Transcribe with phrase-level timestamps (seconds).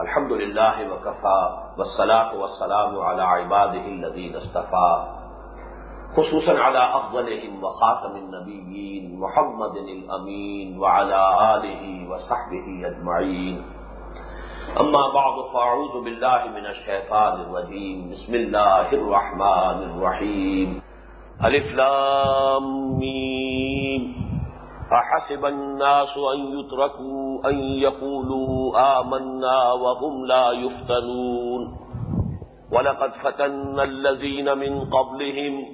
[0.00, 1.40] الحمد لله وكفى
[1.78, 4.92] والصلاة والسلام على عباده الذين اصطفى
[6.16, 11.20] خصوصا على أفضلهم وخاتم النبيين محمد الأمين وعلى
[11.54, 13.62] آله وصحبه أجمعين
[14.80, 20.82] أما بعد فأعوذ بالله من الشيطان الرجيم بسم الله الرحمن الرحيم
[21.44, 23.65] ألف لام مين
[24.92, 31.76] أحسب الناس أن يتركوا أن يقولوا آمنا وهم لا يفتنون.
[32.72, 35.64] ولقد فتن الذين من قبلهم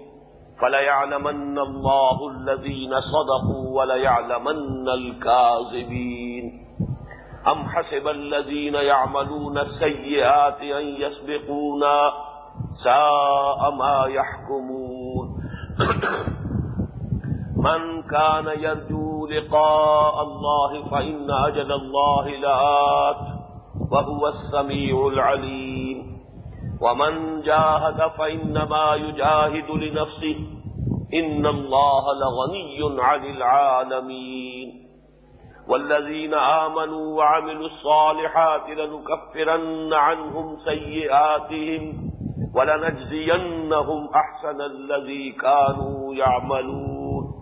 [0.61, 6.63] فليعلمن الله الذين صدقوا وليعلمن الكاذبين.
[7.49, 12.13] أم حسب الذين يعملون السيئات أن يسبقونا
[12.85, 15.43] ساء ما يحكمون.
[17.63, 23.17] من كان يرجو لقاء الله فإن أجل الله لآت
[23.91, 26.19] وهو السميع العليم.
[26.81, 30.37] ومن جاهد فإنما يجاهد لنفسه.
[31.15, 34.83] إن الله لغني عن العالمين.
[35.69, 42.11] والذين آمنوا وعملوا الصالحات لنكفرن عنهم سيئاتهم
[42.55, 47.42] ولنجزينهم أحسن الذي كانوا يعملون.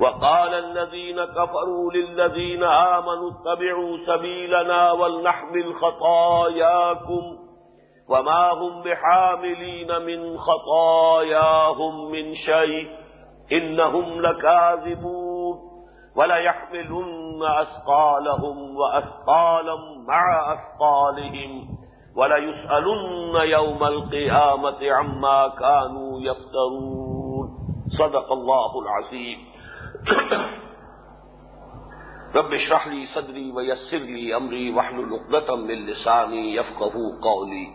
[0.00, 7.38] وقال الذين كفروا للذين آمنوا اتبعوا سبيلنا ولنحمل خطاياكم
[8.08, 12.88] وما هم بحاملين من خطاياهم من شيء
[13.52, 15.58] إنهم لكاذبون
[16.16, 19.76] وليحملن أسقالهم وأسقالا
[20.08, 21.68] مع أسقالهم
[22.16, 27.48] وليسألن يوم القيامة عما كانوا يفترون.
[27.98, 29.53] صدق الله العظيم.
[32.34, 37.68] رب اشرح لي صدري ويسر لي امري واحلل عقدة من لساني يفقهوا قولي.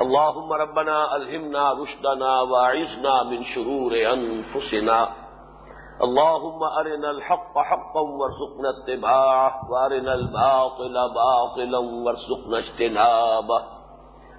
[0.00, 5.08] اللهم ربنا الهمنا رشدنا واعذنا من شرور انفسنا
[6.02, 13.62] اللهم ارنا الحق حقا وارزقنا اتباعه وارنا الباطل باطلا وارزقنا اجتنابه.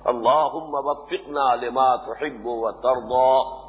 [0.08, 3.65] اللهم وفقنا لما تحب وترضى.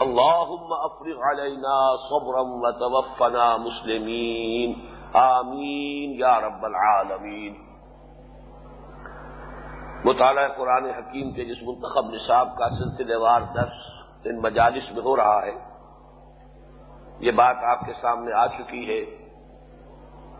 [0.00, 1.78] اللهم افرغ علينا
[2.10, 4.72] صبرا وتوفنا مسلمين.
[5.12, 7.54] آمین یا رب العالمین
[10.04, 13.82] مطالعہ قرآن حکیم کے جس منتخب نصاب کا سلسلے وار درس
[14.24, 15.54] ان مجالس میں ہو رہا ہے،
[17.20, 19.00] یہ بات آپ کے سامنے آ چکی ہے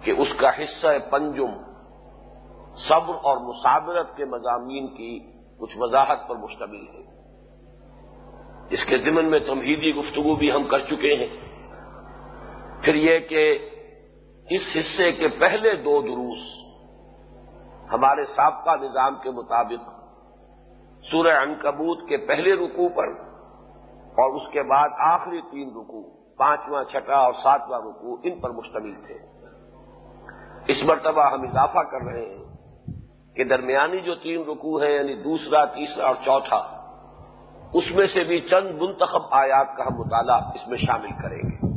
[0.05, 1.53] کہ اس کا حصہ پنجم
[2.89, 5.19] صبر اور مسابرت کے مضامین کی
[5.61, 7.10] کچھ وضاحت پر مشتمل ہے۔
[8.71, 11.29] اس کے ضمن میں تمہیدی گفتگو بھی ہم کر چکے ہیں۔
[12.83, 13.59] پھر یہ کہ
[14.51, 16.39] اس حصے کے پہلے دو دروس
[17.93, 19.89] ہمارے سابقہ نظام کے مطابق
[21.11, 23.09] سورہ انکبوت کے پہلے رکوع پر
[24.11, 26.03] اور اس کے بعد آخری تین رکوع،
[26.37, 29.19] پانچواں چھٹا اور ساتواں رکوع ان پر مشتمل تھے۔
[30.67, 32.45] اس مرتبہ ہم اضافہ کر رہے ہیں
[33.35, 36.80] کہ درمیانی جو تین رکوع ہیں یعنی دوسرا، تیسرا اور چوتھا
[37.73, 41.69] اس میں سے بھی چند منتخب آیات کا ہم مطالعہ اس میں شامل کریں گے۔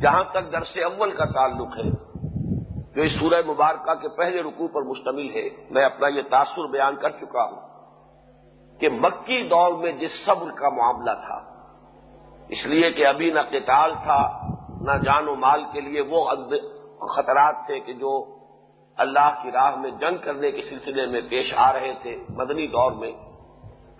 [0.00, 1.90] جہاں تک درس اول کا تعلق ہے،
[2.94, 6.96] جو اس سورہ مبارکہ کے پہلے رکوع پر مشتمل ہے، میں اپنا یہ تاثر بیان
[6.96, 7.60] کر چکا ہوں
[8.80, 11.38] کہ مکی دور میں جس صبر کا معاملہ تھا،
[12.48, 14.20] اس لیے کہ ابھی نہ قتال تھا،
[14.80, 16.24] نہ جان و مال کے لیے وہ
[17.16, 18.12] خطرات تھے کہ جو
[18.98, 22.92] اللہ کی راہ میں جنگ کرنے کے سلسلے میں پیش آ رہے تھے مدنی دور
[22.92, 23.12] میں۔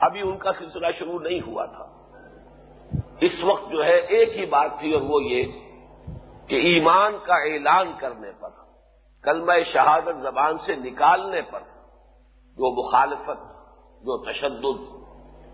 [0.01, 1.87] ابھی ان کا سلسلہ شروع نہیں ہوا تھا۔
[3.21, 5.53] اس وقت جو ہے ایک ہی بات تھی اور وہ یہ
[6.47, 8.49] کہ ایمان کا اعلان کرنے پر،
[9.23, 11.61] کلمہ شہادت زبان سے نکالنے پر
[12.51, 13.43] جو مخالفت،
[14.03, 15.01] جو تشدد،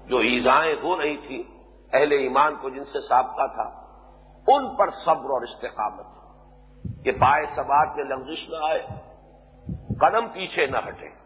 [0.09, 1.43] جو ایزائیں ہو رہی تھیں
[1.93, 3.87] اہل ایمان کو جن سے سابقہ تھا،
[4.49, 6.07] ان پر صبر اور استقامت۔
[7.05, 8.87] کہ بائے سبات میں لفزش نہ آئے،
[10.01, 11.26] قدم پیچھے نہ ہٹے۔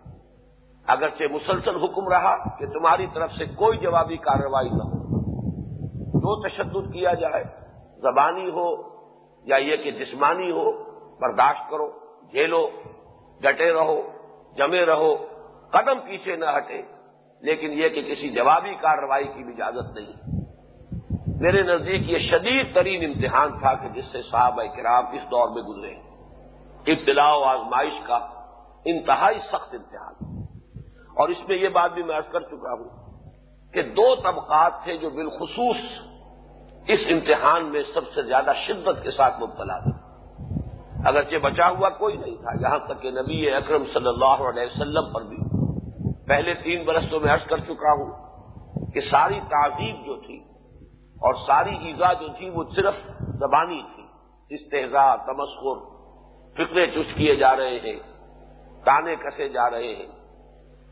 [0.86, 5.00] اگرچہ مسلسل حکم رہا کہ تمہاری طرف سے کوئی جوابی کارروائی نہ ہو۔
[6.20, 7.44] جو تشدد کیا جائے،
[7.96, 8.90] زبانی ہو
[9.44, 10.72] یا یہ کہ جسمانی ہو،
[11.20, 11.90] برداشت کرو،
[12.30, 12.70] جھیلو،
[13.40, 14.02] ڈٹے رہو،
[14.56, 15.16] جمے رہو،
[15.70, 16.82] قدم پیچھے نہ ہٹے،
[17.40, 20.40] لیکن یہ کہ کسی جوابی کارروائی کی بھی اجازت نہیں۔
[21.40, 25.62] میرے نزدیک یہ شدید ترین امتحان تھا کہ جس سے صاحب کرام اس دور میں
[25.62, 25.92] گزرے۔
[26.92, 28.18] ابتلاع و آزمائش کا
[28.84, 30.39] انتہائی سخت امتحان۔
[31.16, 32.88] اور اس میں یہ بات بھی میں عرض کر چکا ہوں
[33.72, 35.76] کہ دو طبقات تھے جو بالخصوص
[36.88, 39.92] اس امتحان میں سب سے زیادہ شدت کے ساتھ مبتلا تھے۔
[41.08, 45.12] اگرچہ بچا ہوا کوئی نہیں تھا، یہاں تک کہ نبی اکرم صلی اللہ علیہ وسلم
[45.12, 45.36] پر بھی۔
[46.28, 48.10] پہلے تین برس تو میں عرض کر چکا ہوں
[48.92, 50.36] کہ ساری تعظیم جو تھی
[51.16, 54.02] اور ساری ایزا جو تھی وہ صرف زبانی تھی۔
[54.48, 55.78] استحزا تمسکر
[56.54, 57.98] فکرے چست کیے جا رہے ہیں،
[58.84, 60.19] تانے کسے جا رہے ہیں۔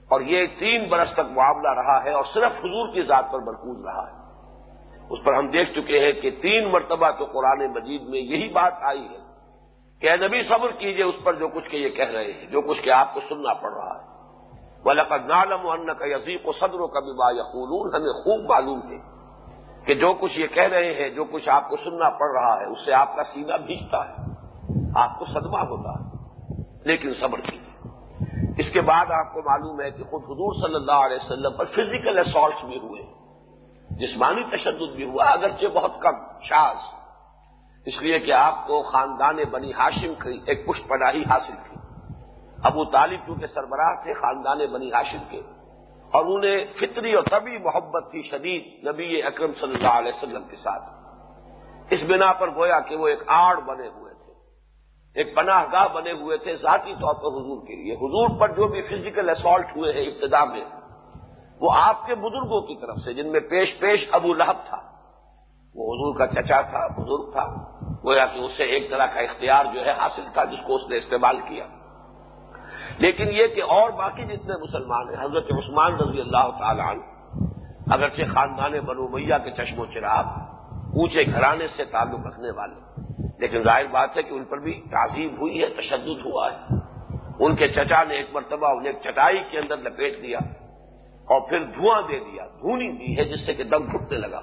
[0.09, 3.85] اور یہ تین برس تک معاملہ رہا ہے اور صرف حضور کی ذات پر مرکوز
[3.85, 4.17] رہا ہے۔
[5.11, 8.73] اس پر ہم دیکھ چکے ہیں کہ تین مرتبہ تو قرآن مجید میں یہی بات
[8.81, 9.19] آئی ہے
[10.03, 12.83] کہ نبی صبر کیجیے اس پر جو کچھ کہ یہ کہہ رہے ہیں، جو کچھ
[12.83, 14.07] کہ آپ کو سننا پڑ رہا ہے۔
[14.85, 18.81] وہ لقد نالم ان کا یزیق و صدر و کبھی با یقول ہمیں خوب معلوم
[18.91, 18.99] ہے
[19.87, 22.65] کہ جو کچھ یہ کہہ رہے ہیں، جو کچھ آپ کو سننا پڑ رہا ہے،
[22.65, 24.15] اس سے آپ کا سینہ بھیجتا ہے،
[24.97, 26.05] آپ کو صدمہ ہوتا ہے،
[26.85, 27.68] لیکن صبر کیجیے
[28.59, 31.67] اس کے بعد آپ کو معلوم ہے کہ خود حضور صلی اللہ علیہ وسلم پر
[31.75, 33.03] فزیکل اسالٹس بھی ہوئے،
[33.99, 36.79] جسمانی تشدد بھی ہوا، اگرچہ بہت کم شاز
[37.87, 41.77] اس لیے کہ آپ کو خاندان بنی ہاشم کی ایک پشت پناہی حاصل تھی
[42.65, 45.41] ابو طالب کیونکہ سربراہ تھے خاندان بنی ہاشم کے،
[46.13, 50.57] اور انہیں فطری اور طبی محبت تھی شدید نبی اکرم صلی اللہ علیہ وسلم کے
[50.57, 54.08] ساتھ۔ اس بنا پر گویا کہ وہ ایک آڑ بنے ہوئے۔
[55.15, 58.69] ایک پناہ گاہ بنے ہوئے تھے ذاتی طور پر حضور کے لیے۔ حضور پر جو
[58.69, 60.65] بھی فزیکل اسالٹ ہوئے ہیں ابتدا میں،
[61.61, 64.77] وہ آپ کے بزرگوں کی طرف سے، جن میں پیش پیش ابو لہب تھا،
[65.75, 67.47] وہ حضور کا چچا تھا، بزرگ تھا،
[68.05, 70.97] گویا کہ اسے ایک طرح کا اختیار جو ہے حاصل تھا، جس کو اس نے
[70.97, 71.67] استعمال کیا۔
[72.99, 77.01] لیکن یہ کہ اور باقی جتنے مسلمان ہیں، حضرت عثمان رضی اللہ تعالی عنہ،
[77.95, 80.25] اگرچہ خاندان بنو میاں کے چشم و چراغ،
[80.95, 83.08] اونچے گھرانے سے تعلق رکھنے والے
[83.39, 86.75] لیکن ظاہر بات ہے کہ ان پر بھی تعظیم ہوئی ہے، تشدد ہوا ہے۔
[87.41, 90.39] ان کے چچا نے ایک مرتبہ انہیں چٹائی کے اندر لپیٹ دیا
[91.25, 94.41] اور پھر دھواں دے دیا، دھونی دی ہے جس سے کہ دم گھٹنے لگا۔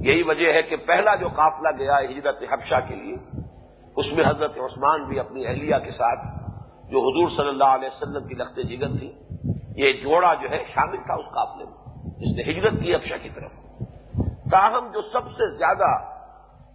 [0.00, 3.16] یہی وجہ ہے کہ پہلا جو قافلہ گیا ہجرت حبشہ کے لیے،
[3.96, 6.20] اس میں حضرت عثمان بھی اپنی اہلیہ کے ساتھ،
[6.90, 9.12] جو حضور صلی اللہ علیہ وسلم کی لخت جگر تھی،
[9.76, 11.76] یہ جوڑا جو ہے شامل تھا اس قافلے میں،
[12.18, 13.52] جس نے ہجرت کی حبشہ کی طرف۔
[14.50, 16.11] تاہم جو سب سے زیادہ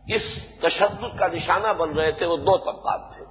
[0.08, 0.22] اس
[0.62, 3.26] تشدد کا نشانہ بن رہے تھے وہ دو طبقات تھے۔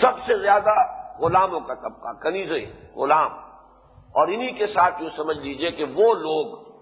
[0.00, 0.74] سب سے زیادہ
[1.18, 3.32] غلاموں کا طبقہ، کنیزیں، غلام۔
[4.14, 6.72] اور انہی کے ساتھ یوں سمجھ لیجیے کہ وہ لوگ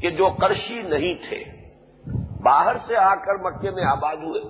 [0.00, 1.44] کہ جو کرشی نہیں تھے،
[2.42, 4.42] باہر سے آ کر مکے میں آباد ہوئے۔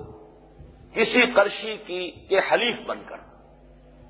[0.94, 3.16] کسی کرشی کی کے حلیف بن کر،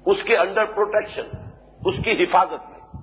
[0.06, 1.26] اس کے انڈر پروٹیکشن
[1.84, 3.02] اس کی حفاظت میں۔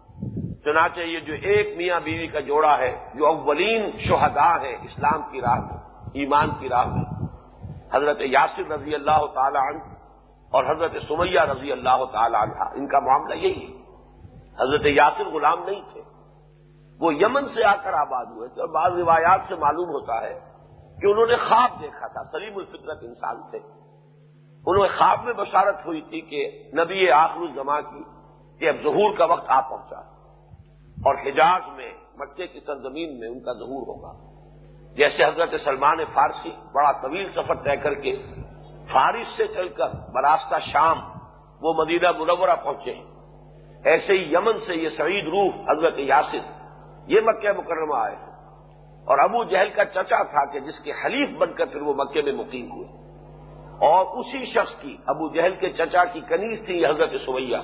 [0.63, 5.41] چنانچہ یہ جو ایک میاں بیوی کا جوڑا ہے جو اولین شہداء ہے اسلام کی
[5.41, 5.80] راہ میں۔
[6.13, 7.27] ایمان کی راہ میں۔
[7.93, 9.93] حضرت یاسر رضی اللہ تعالی عنہ
[10.51, 13.81] اور حضرت سمیہ رضی اللہ تعالی عنہ، ان کا معاملہ یہی ہے۔
[14.63, 16.01] حضرت یاسر غلام نہیں تھے۔
[16.99, 20.39] وہ یمن سے آ کر آباد ہوئے تھے اور بعض روایات سے معلوم ہوتا ہے
[21.01, 23.59] کہ انہوں نے خواب دیکھا تھا، سلیم الفطرت انسان تھے۔
[24.67, 28.03] انہوں نے خواب میں بشارت ہوئی تھی کہ نبی آخر الزما کی
[28.59, 29.99] کہ اب ظہور کا وقت آ پہنچا
[30.97, 34.30] اور حجاز میں، مکے کی سرزمین میں ان کا ظہور ہوگا۔
[34.95, 38.15] جیسے حضرت سلمان فارسی بڑا طویل سفر طے کر کے
[38.91, 40.97] فارس سے چل کر براستہ شام
[41.61, 43.05] وہ مدینہ منورہ پہنچے ہیں۔
[43.85, 46.39] ایسے ہی یمن سے یہ سعید روح حضرت یاسر
[47.07, 48.15] یہ مکہ مکرمہ آئے
[49.07, 52.21] اور ابو جہل کا چچا تھا کہ جس کے حلیف بن کر پھر وہ مکے
[52.21, 52.87] میں مقیم ہوئے۔
[53.75, 57.57] اور اسی شخص کی ابو جہل کے چچا کی کنیز تھی یہ حضرت سویہ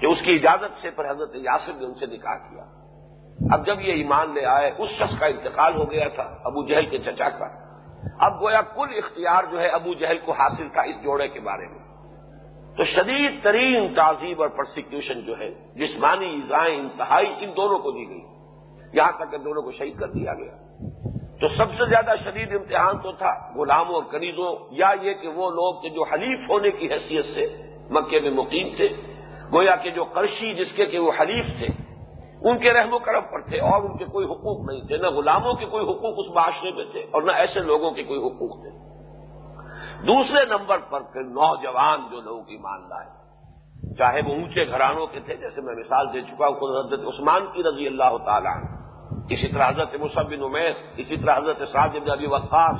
[0.00, 2.83] کہ اس کی اجازت سے پھر حضرت یاسر نے ان سے نکاح کیا۔
[3.52, 6.86] اب جب یہ ایمان لے آئے، اس شخص کا انتقال ہو گیا تھا، ابو جہل
[6.86, 7.64] کے چچا کا۔
[8.18, 11.66] اب گویا کل اختیار جو ہے ابو جہل کو حاصل تھا اس جوڑے کے بارے
[11.66, 11.84] میں۔
[12.76, 18.08] تو شدید ترین تعزیب اور پرسیکیوشن جو ہے، جسمانی ایزائیں، انتہائی، ان دونوں کو دی
[18.08, 18.22] گئی۔
[18.92, 20.52] یہاں تک کہ دونوں کو شہید کر دیا گیا۔
[21.40, 25.50] تو سب سے زیادہ شدید امتحان تو تھا غلاموں اور کنیزوں یا یہ کہ وہ
[25.50, 28.88] لوگ کہ جو حلیف ہونے کی حیثیت سے مکے میں مقیم تھے،
[29.52, 31.83] گویا کہ جو کرشی جس کے کہ وہ حلیف تھے
[32.44, 35.06] ان کے رحم و کرم پر تھے اور ان کے کوئی حقوق نہیں تھے، نہ
[35.06, 38.62] غلاموں کے کوئی حقوق اس معاشرے میں تھے اور نہ ایسے لوگوں کے کوئی حقوق
[38.62, 38.70] تھے۔
[40.06, 43.08] دوسرے نمبر پر پھر نوجوان جو لوگوں ایمان لائے،
[43.94, 47.46] چاہے وہ اونچے گھرانوں کے تھے، جیسے میں مثال دے چکا ہوں، خود حضرت عثمان
[47.52, 48.56] کی رضی اللہ تعالیٰ
[49.30, 52.76] اسی طرح حضرت مصبن عمیر، اسی طرح حضرت بن ابی وقاص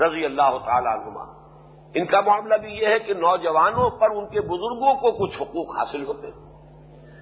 [0.00, 1.24] رضی اللہ تعالیٰ عنما
[1.94, 5.76] ان کا معاملہ بھی یہ ہے کہ نوجوانوں پر ان کے بزرگوں کو کچھ حقوق
[5.78, 6.49] حاصل ہوتے۔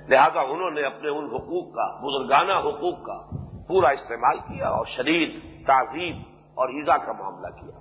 [0.09, 3.37] لہذا انہوں نے اپنے ان حقوق کا، بزرگانہ حقوق کا
[3.69, 6.17] پورا استعمال کیا اور شدید تعظیم
[6.55, 7.79] اور ایزا کا معاملہ کیا۔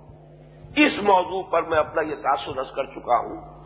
[0.76, 3.58] اس موضوع پر میں اپنا یہ تاثر رس کر چکا ہوں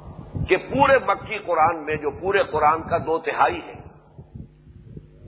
[0.49, 3.83] کہ پورے مکی قرآن میں جو پورے قرآن کا دو تہائی ہے،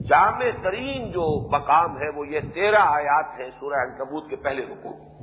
[0.09, 5.15] جامع ترین جو مقام ہے وہ یہ تیرہ آیات ہیں سورہ انکبوت کے پہلے حقوق۔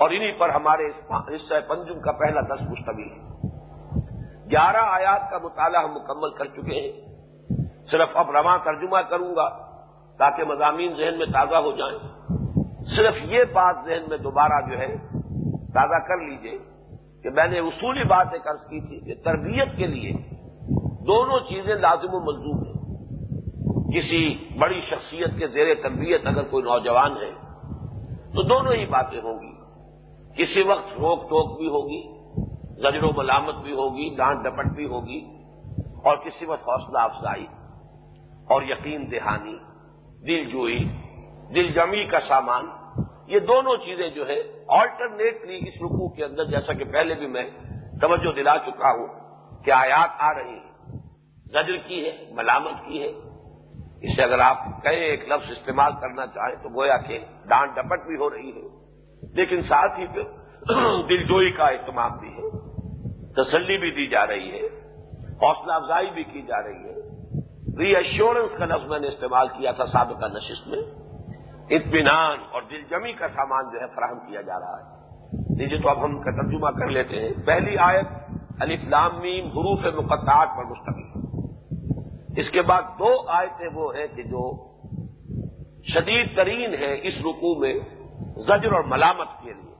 [0.00, 3.48] اور انہی پر ہمارے حصہ پنجم کا پہلا دس مشتمل ہے
[4.50, 7.11] گیارہ آیات کا مطالعہ ہم مکمل کر چکے ہیں۔
[7.90, 9.48] صرف اب رواں ترجمہ کروں گا
[10.18, 11.98] تاکہ مضامین ذہن میں تازہ ہو جائیں۔
[12.96, 14.96] صرف یہ بات ذہن میں دوبارہ جو ہے
[15.74, 16.58] تازہ کر لیجیے
[17.22, 20.12] کہ میں نے اصولی بات ایک عرض کی تھی کہ تربیت کے لیے
[21.06, 22.72] دونوں چیزیں لازم و ملزوم ہیں۔
[23.90, 27.30] کسی بڑی شخصیت کے زیر تربیت اگر کوئی نوجوان ہے
[28.34, 29.52] تو دونوں ہی باتیں ہوں گی۔
[30.36, 32.02] کسی وقت روک ٹوک بھی ہوگی،
[32.82, 35.20] زجر و ملامت بھی ہوگی، ڈانٹ ڈپٹ بھی ہوگی
[36.04, 37.46] اور کسی وقت حوصلہ افزائی۔
[38.48, 39.58] اور یقین دہانی،
[40.26, 40.84] دل جوئی،
[41.54, 42.64] دل جمی کا سامان،
[43.26, 47.50] یہ دونوں چیزیں جو ہے آلٹرنیٹلی اس رکوع کے اندر، جیسا کہ پہلے بھی میں
[48.00, 49.06] توجہ دلا چکا ہوں
[49.64, 50.72] کہ آیات آ رہی ہیں۔
[51.44, 53.12] زجر کی ہے، ملامت کی ہے۔
[54.02, 57.18] اس سے اگر آپ کہیں ایک لفظ استعمال کرنا چاہیں تو گویا کہ
[57.48, 58.68] ڈانٹ ڈپٹ بھی ہو رہی ہے۔
[59.34, 60.22] لیکن ساتھ ہی پھر
[61.08, 62.50] دل جوئی کا اہتمام بھی ہے۔
[63.32, 64.66] تسلی بھی دی جا رہی ہے۔
[65.28, 67.11] حوصلہ افزائی بھی کی جا رہی ہے۔
[67.78, 70.78] ری ایشورنس کا لفظ میں نے استعمال کیا تھا سابقہ نشست میں۔
[71.70, 75.02] اطمینان اور دل جمی کا سامان جو ہے فراہم کیا جا رہا ہے۔
[75.58, 78.06] لیجیے تو اب ہم کا ترجمہ کر لیتے ہیں۔ پہلی آیت
[78.60, 78.76] علی
[79.22, 84.72] میم، حروف مقدعات پر مستقل۔ ہے اس کے بعد دو آیتیں وہ ہیں کہ جو
[85.94, 87.74] شدید ترین ہے اس رکوع میں
[88.36, 89.72] زجر اور ملامت کے لیے۔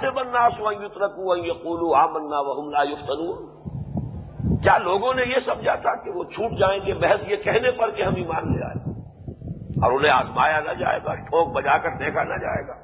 [0.00, 3.54] سے بننا سوترکو یقولو آ منا وحملہ یفتنو
[4.64, 7.90] کیا لوگوں نے یہ سمجھا تھا کہ وہ چھوٹ جائیں گے؟ محض یہ کہنے پر
[7.90, 8.90] کہ ہم ایمان لے آئے۔
[9.82, 12.74] اور انہیں آزمایا نہ جائے گا، ٹھوک بجا کر دیکھا نہ جائے گا۔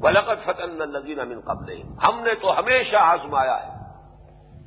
[0.00, 3.78] ولقت فتن نذیر امن قبل ہم نے تو ہمیشہ آزمایا ہے۔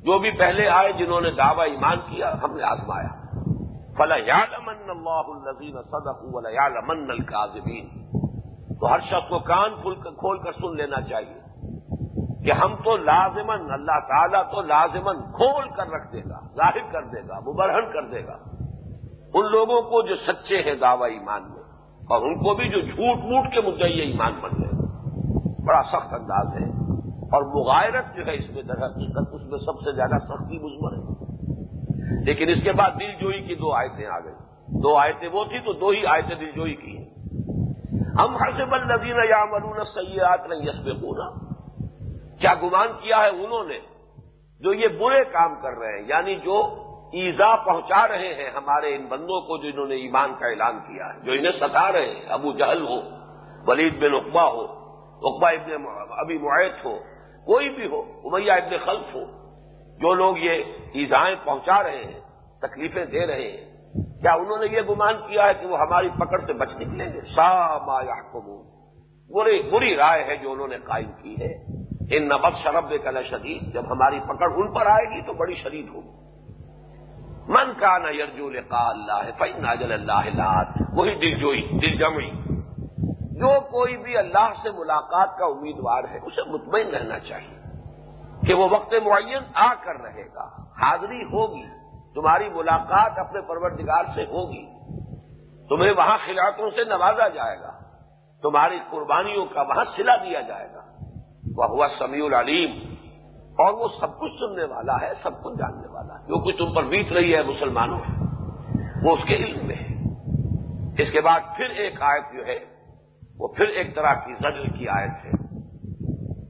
[0.02, 3.08] جو بھی پہلے آئے، جنہوں نے دعوی ایمان کیا، ہم نے آزمایا۔
[3.96, 7.88] فلیالمن اللہ النزین صدق ولیالمن القاظمین
[8.80, 11.51] تو ہر شخص کو کان کھول کر سن لینا چاہیے۔
[12.44, 17.02] کہ ہم تو لازمن اللہ تعالیٰ تو لازمن کھول کر رکھ دے گا، ظاہر کر
[17.02, 18.36] دے گا، مبرہن کر دے گا۔
[19.34, 21.62] ان لوگوں کو جو سچے ہیں دعوی ایمان میں،
[22.10, 24.82] اور ان کو بھی جو جھوٹ موٹ کے مدعی ایمان بن گئے۔
[25.66, 26.68] بڑا سخت انداز ہے۔
[27.06, 30.92] اور مغائرت جو ہے اس میں در حقیقت، اس میں سب سے زیادہ سختی مزمر
[30.96, 31.12] ہے۔
[32.24, 34.32] لیکن اس کے بعد دل جوئی کی دو آیتیں آ گئی
[34.82, 36.98] دو آیتیں وہ تھی تو دو ہی آیتیں دل جوئی کی
[38.20, 41.41] ہم ہر سے بل نظیر یا مرون سیاحت نہیں یس پورا
[42.42, 43.78] کیا گمان کیا ہے انہوں نے
[44.60, 46.58] جو یہ برے کام کر رہے ہیں؟ یعنی جو
[47.12, 51.14] ایزا پہنچا رہے ہیں ہمارے ان بندوں کو جو انہوں نے ایمان کا اعلان کیا
[51.14, 52.98] ہے، جو انہیں ستا رہے ہیں، ابو جہل ہو،
[53.66, 54.62] ولید بن اقبا ہو
[55.22, 55.72] اقبا ابن
[56.10, 56.98] ابھی معیت ہو،
[57.46, 59.24] کوئی بھی ہو، امیہ ابن خلف ہو،
[59.98, 62.20] جو لوگ یہ ایزائیں پہنچا رہے ہیں،
[62.62, 63.72] تکلیفیں دے رہے ہیں،
[64.22, 67.20] کیا انہوں نے یہ گمان کیا ہے کہ وہ ہماری پکڑ سے بچ نکلیں گے؟
[67.34, 68.20] سا ما یا
[69.30, 73.74] بری بری رائے ہے جو انہوں نے قائم کی ہے۔ ان نبت شرب کل شدید،
[73.74, 76.22] جب ہماری پکڑ ان پر آئے گی تو بڑی شدید ہوگی
[77.48, 80.62] من کا نہ یرجو کا اللہ فی ناجل اللہ
[80.94, 82.30] وہی دل جوئی، دل جمعی۔
[83.32, 87.58] جو کوئی بھی اللہ سے ملاقات کا امیدوار ہے، اسے مطمئن رہنا چاہیے
[88.46, 90.48] کہ وہ وقت معین آ کر رہے گا،
[90.80, 91.64] حاضری ہوگی،
[92.14, 94.66] تمہاری ملاقات اپنے پروردگار سے ہوگی۔
[95.68, 97.78] تمہیں وہاں خلاقوں سے نوازا جائے گا،
[98.42, 100.80] تمہاری قربانیوں کا وہاں سلا دیا جائے گا۔
[101.56, 102.94] وہ ہوا سمیع العلیم۔
[103.52, 106.74] اور وہ سب کچھ سننے والا ہے، سب کچھ جاننے والا۔ ہے جو کچھ تم
[106.74, 107.98] پر بیت رہی ہے مسلمانوں
[109.02, 109.92] وہ اس کے علم میں ہے۔
[111.02, 112.58] اس کے بعد پھر ایک آیت جو ہے،
[113.38, 115.30] وہ پھر ایک طرح کی زجر کی آیت ہے۔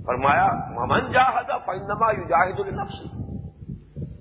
[0.07, 3.09] فرمایا ممن جاہدا فنما یو جاہد النفسی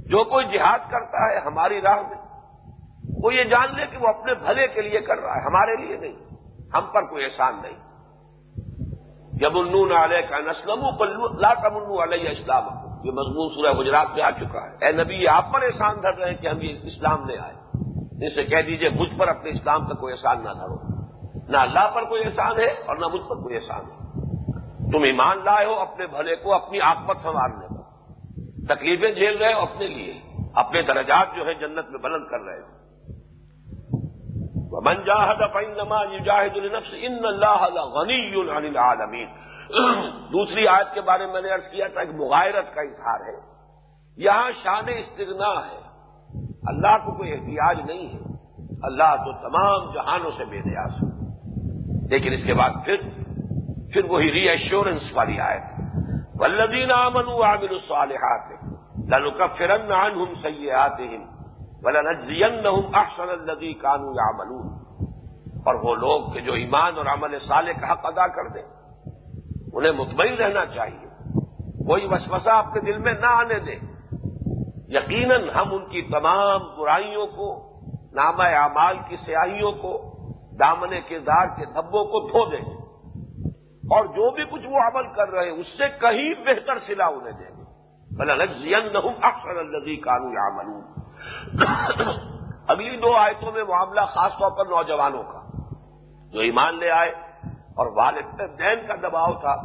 [0.09, 2.17] جو کوئی جہاد کرتا ہے ہماری راہ میں،
[3.23, 5.97] وہ یہ جان لے کہ وہ اپنے بھلے کے لیے کر رہا ہے، ہمارے لیے
[5.97, 6.35] نہیں۔
[6.73, 7.90] ہم پر کوئی احسان نہیں۔
[9.41, 11.03] جب النون علیہ کا نسلم
[11.39, 12.63] لا تمن علیہ اسلام
[13.03, 16.29] یہ مضمون سورہ گجرات میں آ چکا ہے۔ اے نبی آپ پر احسان دھر رہے
[16.29, 17.53] ہیں کہ ہم یہ اسلام لے آئے۔
[18.25, 20.75] ان سے کہہ دیجیے، مجھ پر اپنے اسلام کا کوئی احسان نہ دھرو۔
[21.49, 23.97] نہ اللہ پر کوئی احسان ہے اور نہ مجھ پر کوئی احسان ہے۔
[24.91, 27.81] تم ایمان لائے ہو اپنے بھلے کو اپنی آپت سنوارنے کا
[28.75, 30.21] تکلیفیں جھیل رہے ہو اپنے لیے۔
[30.55, 32.80] اپنے درجات جو ہے جنت میں بلند کر رہے ہو۔
[34.71, 39.27] من جاہد فإنما يجاهد لنفس ان اللہ غنی عن العالمین۔
[40.31, 43.39] دوسری آیت کے بارے میں میں نے ارض کیا تھا کہ مغائرت کا اظہار ہے۔
[44.17, 45.79] یہاں شان استغنا ہے۔
[46.63, 48.19] اللہ کو کوئی احتیاج نہیں ہے۔
[48.83, 51.21] اللہ تو تمام جہانوں سے بے نیاز ہے۔
[52.09, 52.97] لیکن اس کے بعد پھر
[53.93, 55.63] پھر وہی ری ایشورنس والی آیت۔
[56.35, 58.51] ولدین امن عامر الصالحات
[59.09, 61.40] لنکفرن عنہم سیئاتہم
[61.83, 64.81] ولنجزینہم احسن الذی کانوا یعملون۔
[65.65, 68.61] اور وہ لوگ کہ جو ایمان اور عمل صالح کا حق ادا کر دیں،
[69.73, 71.07] انہیں مطمئن رہنا چاہیے۔
[71.87, 73.79] کوئی وسوسہ آپ کے دل میں نہ آنے دیں۔
[74.87, 77.79] یقیناً ہم ان کی تمام برائیوں کو
[78.13, 80.15] نام اعمال کی سیاہیوں کو،
[80.59, 82.81] دامن کردار کے دھبوں کو دھو دیں گے۔
[83.95, 87.31] اور جو بھی کچھ وہ عمل کر رہے ہیں، اس سے کہیں بہتر سلا انہیں
[87.31, 87.63] دیں گے۔
[88.17, 91.00] بلا لگزین نہ اکثر الزی قانون عمل
[92.67, 95.39] اگلی دو آیتوں میں معاملہ خاص طور پر نوجوانوں کا،
[96.33, 97.09] جو ایمان لے آئے
[97.49, 99.55] اور والد دین کا دباؤ تھا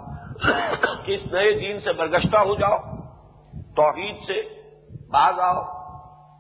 [1.04, 2.76] کہ اس نئے دین سے برگشتہ ہو جاؤ،
[3.76, 4.42] توحید سے
[5.12, 5.62] باز آؤ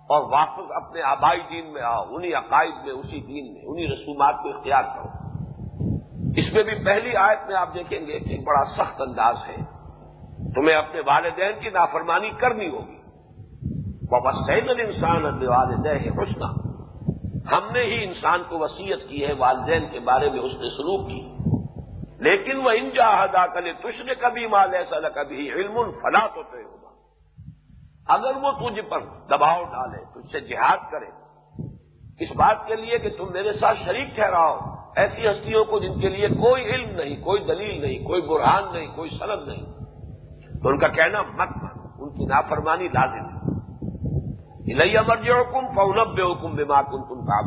[0.08, 4.34] اور واپس اپنے آبائی دین میں آؤ، انہی عقائد میں، اسی دین میں، انہی رسومات
[4.42, 5.08] کو اختیار کرو۔
[6.36, 9.56] اس میں بھی پہلی آیت میں آپ دیکھیں گے کہ ایک بڑا سخت انداز ہے۔
[10.54, 13.05] تمہیں اپنے والدین کی نافرمانی کرنی ہوگی۔
[14.10, 16.46] بابا سید انسان والدین حسنا۔
[17.56, 21.08] ہم نے ہی انسان کو وسیعت کی ہے، والدین کے بارے میں اس نے سلوک
[21.08, 21.36] کی۔
[22.18, 26.90] لیکن وہ انجا ادا کرے تش نے کبھی مال ایسا کبھی علم فلا تو ہوگا
[28.08, 31.06] اگر وہ تجھ پر دباؤ ڈالے، تجھ سے جہاد کرے،
[32.20, 34.58] اس بات کے لیے کہ تم میرے ساتھ شریک ٹھہراؤ۔
[34.96, 38.96] ایسی ہستیوں کو جن کے لیے کوئی علم نہیں، کوئی دلیل نہیں، کوئی برہان نہیں،
[38.96, 39.66] کوئی سند نہیں۔
[40.62, 43.35] تو ان کا کہنا مت مان ان کی نافرمانی لازم ہے۔
[44.66, 47.40] مرجے حکم فونب حکم بیمار کن تم کا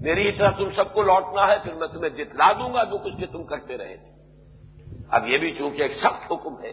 [0.00, 3.16] میری طرح تم سب کو لوٹنا ہے، پھر میں تمہیں جتلا دوں گا جو کچھ
[3.20, 4.10] کہ تم کرتے رہے تھے۔
[5.10, 6.70] اب یہ بھی چونکہ ایک سخت حکم ہے،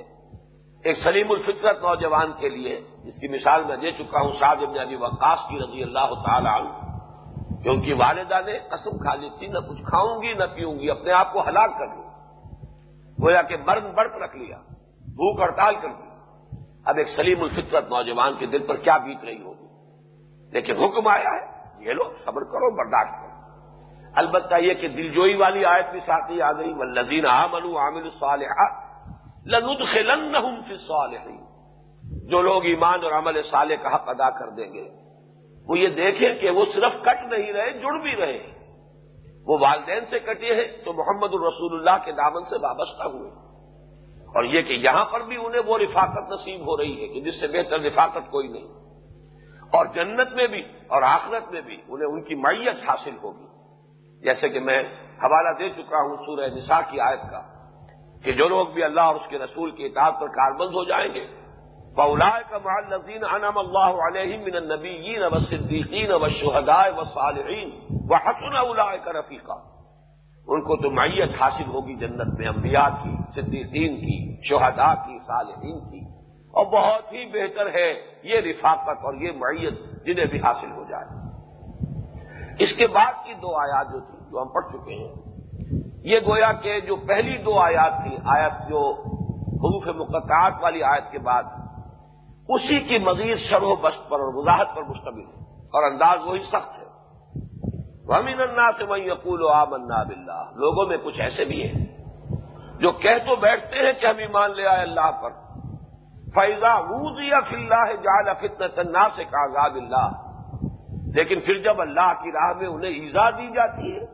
[0.86, 4.80] ایک سلیم الفطرت نوجوان کے لیے، جس کی مثال میں دے چکا ہوں شاہ ابن
[4.80, 9.30] ابی وقاص کی رضی اللہ تعالی عنہ، کہ ان کی والدہ نے قسم کھا لی
[9.40, 12.04] تھی، نہ کچھ کھاؤں گی، نہ پیوں گی، اپنے آپ کو ہلاک کر لی
[13.18, 14.58] گویا کہ برن برف رکھ لیا،
[15.16, 16.11] بھوک ہڑتال کر دی۔
[16.86, 19.68] اب ایک سلیم الفطرت نوجوان کے دل پر کیا بیت رہی ہوگی؟
[20.52, 23.32] لیکن حکم آیا ہے، یہ لو، صبر کرو، برداشت کرو۔
[24.16, 28.02] البتہ یہ کہ دلجوئی والی آیت بھی ساتھ ہی آ گئی و لذین عامل عامل
[28.02, 28.92] الصالحات
[29.46, 30.36] لند خلن
[30.68, 30.78] فی
[32.28, 34.90] جو لوگ ایمان اور عمل صالح کا حق ادا کر دیں گے،
[35.68, 38.48] وہ یہ دیکھیں کہ وہ صرف کٹ نہیں رہے، جڑ بھی رہے۔
[39.48, 43.51] وہ والدین سے کٹے ہیں، تو محمد الرسول اللہ کے دامن سے وابستہ ہوئے۔
[44.36, 47.40] اور یہ کہ یہاں پر بھی انہیں وہ رفاقت نصیب ہو رہی ہے کہ جس
[47.40, 48.68] سے بہتر رفاقت کوئی نہیں۔
[49.74, 53.52] اور جنت میں بھی اور آخرت میں بھی انہیں ان کی معیت حاصل ہوگی۔
[54.24, 54.84] جیسے کہ میں
[55.24, 57.42] حوالہ دے چکا ہوں سورہ نساء کی آیت کا
[58.24, 61.14] کہ جو لوگ بھی اللہ اور اس کے رسول کے اطاعت پر کاربند ہو جائیں
[61.14, 61.26] گے
[61.96, 67.70] بولا کا محل نظین انم اللہ علیہ من النبیین و صدیقین و شہدائے و صالحین
[68.10, 69.58] و حسن اللہ کا رفیقہ
[70.52, 75.80] ان کو تو معیت حاصل ہوگی جنت میں، انبیاء کی، صدیقین کی، شہداء کی، صالحین
[75.80, 76.22] کی۔
[76.54, 81.06] اور بہت ہی بہتر ہے یہ رفاقت اور یہ معیت جنہیں بھی حاصل ہو جائے۔
[82.64, 85.14] اس کے بعد کی دو آیات جو تھی، جو ہم پڑھ چکے ہیں۔
[86.04, 89.04] یہ گویا کہ جو پہلی دو آیات تھی، آیت جو
[89.48, 91.44] حروف مقطعات والی آیت کے بعد،
[92.50, 96.44] اسی کی مزید شرح و بست پر اور وضاحت پر مشتمل ہے۔ اور انداز وہی
[96.44, 96.81] سخت ہے۔
[98.08, 101.86] ومین اللہ سے وہی یقول و بلّہ لوگوں میں کچھ ایسے بھی ہیں
[102.80, 105.30] جو کہہ تو بیٹھتے ہیں کہ ہم ایمان لے آئے اللہ پر۔
[106.34, 110.12] فیضا وز فلّہ جال فتنا سے کاغاب اللہ
[111.16, 114.06] لیکن پھر جب اللہ کی راہ میں انہیں ایزا دی جاتی ہے،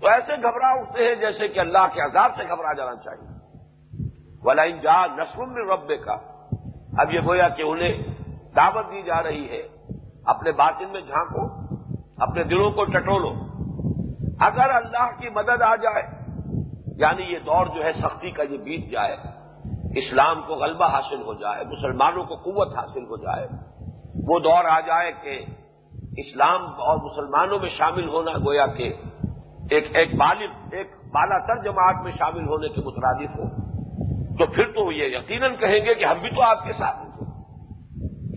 [0.00, 3.28] تو ایسے گھبرا اٹھتے ہیں جیسے کہ اللہ کے عذاب سے گھبرا جانا چاہیے۔
[4.42, 6.16] ولا جا نسم رب کا
[6.98, 8.02] اب یہ گویا کہ انہیں
[8.56, 9.62] دعوت دی جا رہی ہے،
[10.24, 11.59] اپنے باطن میں جھانکو۔
[12.20, 13.32] اپنے دلوں کو ٹٹولو۔
[14.40, 16.02] اگر اللہ کی مدد آ جائے
[16.96, 19.16] یعنی یہ دور جو ہے سختی کا یہ بیت جائے،
[19.98, 23.48] اسلام کو غلبہ حاصل ہو جائے، مسلمانوں کو قوت حاصل ہو جائے،
[24.28, 25.44] وہ دور آ جائے کہ
[26.16, 28.92] اسلام اور مسلمانوں میں شامل ہونا گویا کہ
[29.70, 33.70] ایک ایک بالغ، ایک بالا تر جماعت میں شامل ہونے کے مترادف ہو۔
[34.38, 37.10] تو پھر تو یہ یقیناً کہیں گے کہ ہم بھی تو آپ کے ساتھ ہیں۔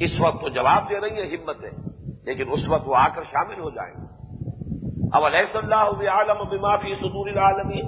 [0.01, 1.92] اس وقت تو جواب دے رہی ہیں ہمتیں
[2.25, 4.13] لیکن اس وقت وہ آ کر شامل ہو جائیں گے۔
[5.13, 7.85] اب علیہ اللہ عالم بمافی صدور العالمین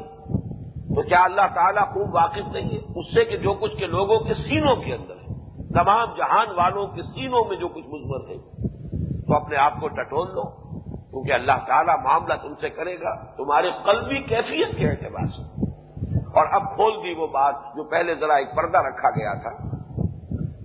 [0.96, 4.20] تو کیا اللہ تعالیٰ خوب واقف نہیں ہے؟ اس سے کہ جو کچھ کے لوگوں
[4.20, 5.26] کے سینوں کے اندر ہے۔
[5.74, 8.38] تمام جہان والوں کے سینوں میں جو کچھ مضمر ہے۔
[9.28, 10.44] تو اپنے آپ کو ٹٹول لو
[10.84, 15.42] کیونکہ اللہ تعالیٰ معاملہ تم سے کرے گا۔ تمہارے قلبی کیفیت کے اعتبار سے۔
[16.16, 19.75] اور اب کھول دی وہ بات جو پہلے ذرا ایک پردہ رکھا گیا تھا۔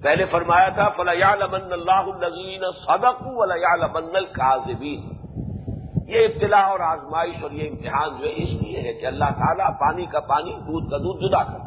[0.03, 5.21] پہلے فرمایا تھا فلیال من اللہ الزین صدق ولیال من القاظبین
[6.09, 9.79] یہ ابتلا اور آزمائش اور یہ امتحان جو ہے اس لیے ہے کہ اللہ تعالیٰ
[9.81, 11.59] پانی کا پانی، دودھ کا دودھ جدا کر۔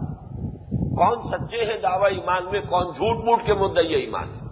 [0.95, 4.43] کون سچے ہیں دعوی ایمان میں، کون جھوٹ موٹ کے مدعی ایمان ہے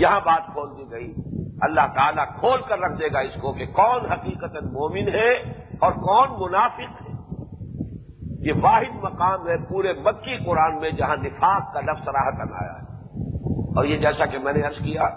[0.00, 1.14] یہاں بات کھول دی گئی۔
[1.60, 5.32] اللہ تعالیٰ کھول کر رکھ دے گا اس کو کہ کون حقیقت مومن ہے
[5.80, 7.12] اور کون منافق ہے۔
[8.40, 12.89] یہ واحد مقام ہے، پورے مکی قرآن میں جہاں نفاق کا لفظ راہتن آیا ہے۔
[13.76, 15.08] اور یہ جیسا کہ میں نے عرض کیا،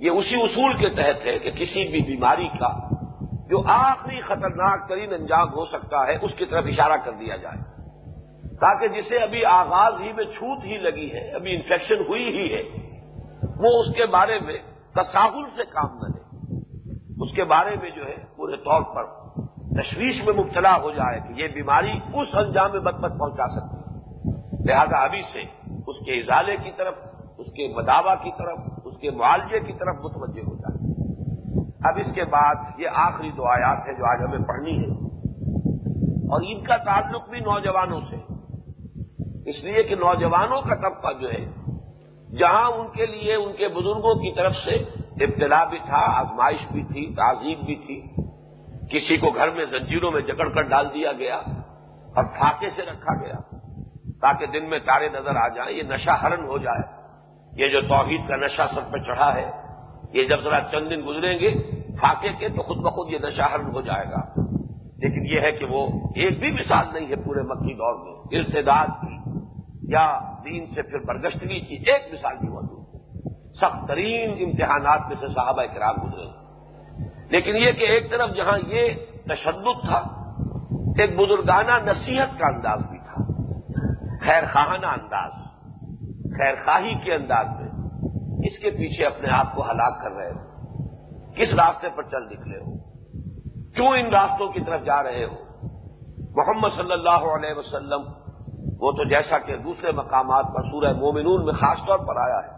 [0.00, 2.88] یہ اسی اصول کے تحت ہے کہ کسی بھی بیماری کا
[3.48, 7.58] جو آخری خطرناک ترین انجام ہو سکتا ہے، اس کی طرف اشارہ کر دیا جائے۔
[8.56, 12.62] تاکہ جسے ابھی آغاز ہی میں چھوٹ ہی لگی ہے، ابھی انفیکشن ہوئی ہی ہے،
[13.42, 14.58] وہ اس کے بارے میں
[14.94, 16.54] تصاہل سے کام نہ لے۔
[17.20, 19.04] اس کے بارے میں جو ہے، پورے طور پر
[19.82, 23.88] تشویش میں مبتلا ہو جائے کہ یہ بیماری اس انجام میں بدبت پہنچا سکتی ہے۔
[24.64, 25.40] لہذا ابھی سے
[25.86, 26.94] اس کے ازالے کی طرف
[27.58, 30.78] کے مداوع کی طرف، اس کے معالجے کی طرف متوجہ ہو جائے
[31.84, 34.90] اب اس کے بعد یہ آخری دو آیات ہے جو آج ہمیں پڑھنی ہے
[36.32, 38.16] اور ان کا تعلق بھی نوجوانوں سے۔
[39.50, 41.44] اس لیے کہ نوجوانوں کا طبقہ جو ہے،
[42.36, 44.74] جہاں ان کے لیے، ان کے بزرگوں کی طرف سے
[45.24, 48.00] ابتلا بھی تھا، آزمائش بھی تھی، تعظیم بھی تھی۔
[48.90, 51.36] کسی کو گھر میں زنجیروں میں جکڑ کر ڈال دیا گیا
[52.16, 53.40] اور پھاکے سے رکھا گیا
[54.20, 56.97] تاکہ دن میں تارے نظر آ جائیں، یہ نشہ ہرن ہو جائے۔
[57.58, 59.50] یہ جو توحید کا نشہ سب پہ چڑھا ہے،
[60.12, 61.54] یہ جب ذرا چند دن گزریں گے
[62.00, 64.48] پھاکے کے، تو خود بخود یہ نشہ ہرن ہو جائے گا۔
[64.98, 68.86] لیکن یہ ہے کہ وہ ایک بھی مثال نہیں ہے پورے مکی دور میں۔ ارتداد
[68.86, 69.18] کی
[69.94, 72.98] یا دین سے پھر برگشتگی کی ایک مثال بھی موجود ہے۔
[73.60, 76.28] سخت ترین امتحانات میں سے صحابہ کرام گزرے۔
[77.30, 78.88] لیکن یہ کہ ایک طرف جہاں یہ
[79.26, 79.98] تشدد تھا،
[80.98, 83.24] ایک بزرگانہ نصیحت کا انداز بھی تھا
[84.24, 85.37] خیر خواہانہ انداز۔
[86.36, 87.68] خیر خواہی کے انداز میں
[88.46, 90.40] اس کے پیچھے اپنے آپ کو ہلاک کر رہے ہو،
[91.34, 92.76] کس راستے پر چل نکلے ہو،
[93.74, 95.34] کیوں ان راستوں کی طرف جا رہے ہو؟
[96.36, 98.02] محمد صلی اللہ علیہ وسلم،
[98.80, 102.56] وہ تو جیسا کہ دوسرے مقامات پر سورہ مومنون میں خاص طور پر آیا ہے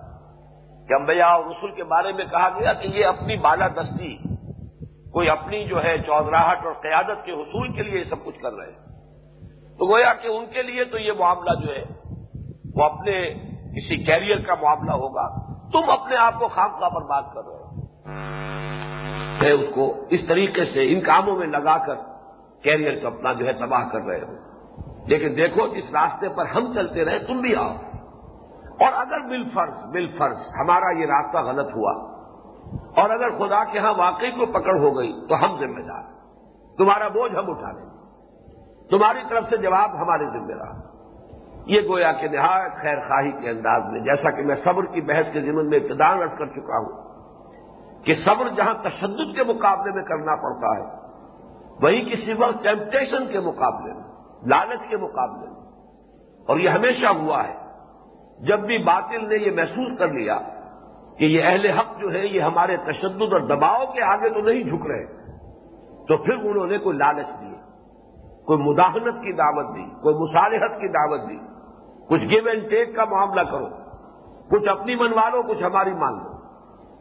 [0.88, 4.16] کہ انبیاء اور رسول کے بارے میں کہا گیا کہ یہ اپنی بالا دستی،
[5.12, 8.52] کوئی اپنی جو ہے چودراہٹ اور قیادت کے حصول کے لیے یہ سب کچھ کر
[8.52, 8.78] رہے ہیں۔
[9.78, 11.84] تو گویا کہ ان کے لیے تو یہ معاملہ جو ہے،
[12.74, 13.34] وہ اپنے
[13.70, 17.56] کسی کیریئر کا معاملہ ہوگا، تم اپنے آپ کو خام خواہ پر بات کر رہے
[17.56, 17.60] ہو۔
[19.40, 21.94] اس کو اس طریقے سے ان کاموں میں لگا کر
[22.62, 24.50] کیریئر کو اپنا جو ہے تباہ کر رہے ہو۔
[25.06, 27.72] لیکن دیکھو، جس راستے پر ہم چلتے رہے، تم بھی آؤ۔
[28.80, 31.92] اور اگر بل فرض بل فرض، ہمارا یہ راستہ غلط ہوا،
[33.02, 36.02] اور اگر خدا کے ہاں واقعی کو پکڑ ہو گئی، تو ہم ذمہ دار۔
[36.78, 37.90] تمہارا بوجھ ہم اٹھا لیں۔
[38.90, 40.99] تمہاری طرف سے جواب ہمارے ذمہ دار۔
[41.66, 45.26] یہ گویا کہ نہایت خیر خواہی کے انداز میں، جیسا کہ میں صبر کی بحث
[45.32, 47.10] کے ذمن میں ابتدا رکھ کر چکا ہوں
[48.04, 51.00] کہ صبر جہاں تشدد کے مقابلے میں کرنا پڑتا ہے،
[51.82, 54.02] وہی کسی وقت ٹیمپٹیشن کے مقابلے میں،
[54.46, 55.60] لالچ کے مقابلے میں۔
[56.48, 57.54] اور یہ ہمیشہ ہوا ہے،
[58.40, 60.38] جب بھی باطل نے یہ محسوس کر لیا
[61.18, 64.62] کہ یہ اہل حق جو ہے یہ ہمارے تشدد اور دباؤ کے آگے تو نہیں
[64.62, 65.04] جھک رہے،
[66.08, 67.59] تو پھر انہوں نے کوئی لالچ دیے۔
[68.50, 71.36] کوئی مداحنت کی دعوت دی، کوئی مصالحت کی دعوت دی۔
[72.08, 73.66] کچھ گیو اینڈ ٹیک کا معاملہ کرو۔
[74.50, 76.38] کچھ اپنی منوا لو، کچھ ہماری مان لو۔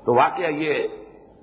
[0.05, 0.87] تو واقعہ یہ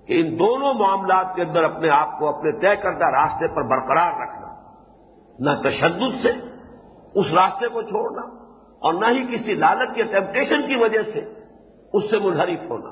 [0.07, 4.13] کہ ان دونوں معاملات کے اندر اپنے آپ کو اپنے طے کردہ راستے پر برقرار
[4.21, 4.55] رکھنا،
[5.39, 6.31] نہ تشدد سے
[7.15, 8.23] اس راستے کو چھوڑنا
[8.59, 11.33] اور نہ ہی کسی لالت یا ٹیمپٹیشن کی وجہ سے
[11.93, 12.91] اس سے منحرف ہونا۔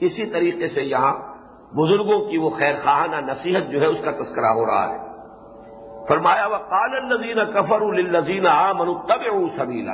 [0.00, 1.14] اسی طریقے سے یہاں
[1.74, 5.07] بزرگوں کی وہ خیر خواہانہ نصیحت جو ہے، اس کا تذکرہ ہو رہا ہے۔
[6.08, 9.24] فرمایا وہ کال الزین کفر الزین آ من تب
[9.56, 9.86] سبھی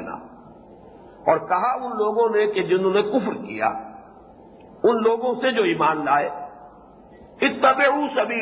[1.25, 3.69] اور کہا ان لوگوں نے کہ جنہوں نے کفر کیا،
[4.83, 6.29] ان لوگوں سے جو ایمان لائے
[7.41, 7.81] اتب
[8.15, 8.41] سبھی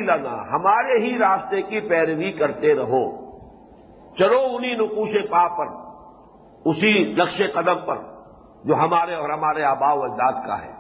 [0.53, 3.05] ہمارے ہی راستے کی پیروی کرتے رہو،
[4.19, 5.69] چلو انہی نقوش پا پر،
[6.65, 7.99] اسی نقش قدم پر،
[8.65, 10.73] جو ہمارے اور ہمارے آبا و اجداد کا ہے،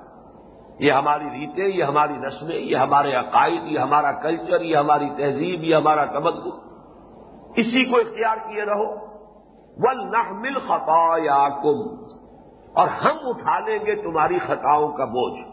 [0.79, 5.65] یہ ہماری ریتیں، یہ ہماری نسلیں، یہ ہمارے عقائد، یہ ہمارا کلچر، یہ ہماری تہذیب،
[5.65, 6.72] یہ ہمارا تمدن
[7.57, 9.13] اسی کو اختیار کیے رہو۔
[9.79, 10.57] ول نہ مل
[12.73, 15.49] اور ہم اٹھا لیں گے تمہاری خطاؤں کا بوجھ۔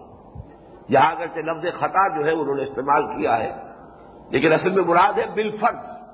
[0.89, 3.63] یہاں اگرچہ لفظ خطا جو ہے انہوں نے استعمال کیا ہے،
[4.29, 6.09] لیکن اصل میں مراد ہے بالفرض۔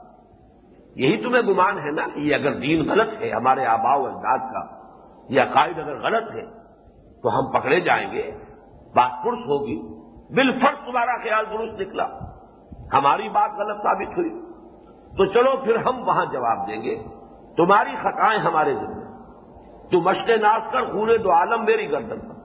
[0.96, 4.38] یہی تمہیں گمان ہے نا کہ یہ اگر دین غلط ہے، ہمارے آبا و اجداد
[4.38, 4.62] کا
[5.30, 6.46] یہ عقائد اگر غلط ہے،
[7.22, 8.32] تو ہم پکڑے جائیں گے۔
[8.96, 9.82] بات پرس ہوگی۔
[10.34, 12.08] بالفرض تمہارا خیال درست نکلا۔
[12.94, 14.55] ہماری بات غلط ثابت ہوئی۔
[15.18, 16.96] تو چلو پھر ہم وہاں جواب دیں گے،
[17.58, 19.06] تمہاری خطائیں ہمارے ذمہ
[19.92, 22.36] تو مشق ناس کر، خون دو عالم میری گردن پر۔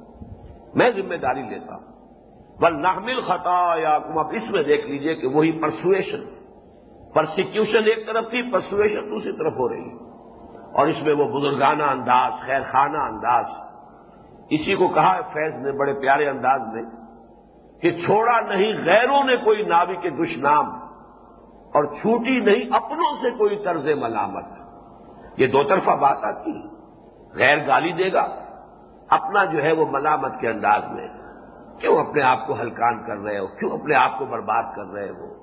[0.75, 1.91] میں ذمہ داری لیتا ہوں۔
[2.61, 6.41] بل نحمل خطا یا تم اب اس میں دیکھ لیجیے کہ وہی پرسویشن
[7.15, 10.11] پرسیکیوشن ایک طرف تھی پرسویشن دوسری طرف ہو رہی۔ ہے
[10.79, 13.45] اور اس میں وہ بزرگانہ انداز خیر خانہ انداز۔
[14.51, 16.83] اسی کو کہا ہے فیض نے، بڑے پیارے انداز میں
[17.83, 20.80] کہ چھوڑا نہیں، غیروں نے کوئی ناوی کے دشنام
[21.75, 24.45] اور چھوٹی نہیں، اپنوں سے کوئی طرز ملامت۔
[25.37, 26.69] یہ دو طرفہ بات آتی
[27.35, 28.27] غیر گالی دے گا۔
[29.11, 31.09] اپنا جو ہے وہ ملامت کے انداز میں
[31.81, 35.11] کیوں اپنے آپ کو ہلکان کر رہے ہو؟ کیوں اپنے آپ کو برباد کر رہے
[35.11, 35.35] ہو؟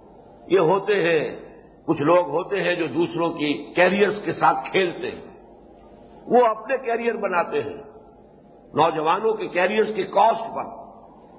[0.47, 1.35] یہ ہوتے ہیں،
[1.85, 5.25] کچھ لوگ ہوتے ہیں جو دوسروں کی کیریئرز کے ساتھ کھیلتے ہیں۔
[6.27, 7.83] وہ اپنے کیریئر بناتے ہیں۔
[8.73, 10.63] نوجوانوں کے کیریئرز کی کاسٹ پر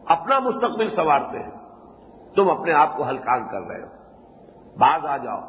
[0.06, 1.50] اپنا مستقبل سنوارتے ہیں۔
[2.36, 3.97] تم اپنے آپ کو ہلکان کر رہے ہو۔
[4.78, 5.40] بعض آ جاؤ۔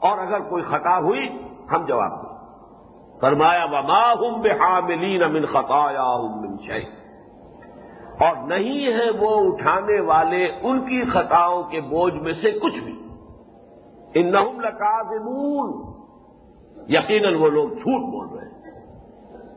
[0.00, 2.30] اور اگر کوئی خطا ہوئی، ہم جواب دیں۔
[3.20, 6.56] فرمایا، وما ہوں بے حاملین امن خطایا من
[8.20, 13.08] اور نہیں ہے وہ اٹھانے والے ان کی خطاؤں کے بوجھ میں سے کچھ بھی۔
[14.14, 14.26] ان
[14.58, 15.92] لکاذبون
[16.88, 18.60] یقیناً وہ لوگ جھوٹ بول رہے ہیں۔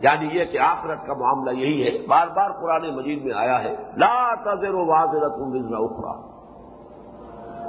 [0.01, 3.75] یعنی یہ کہ آخرت کا معاملہ یہی ہے۔ بار بار قرآن مجید میں آیا ہے،
[3.97, 6.32] لا تذر و واضح وزن اخرا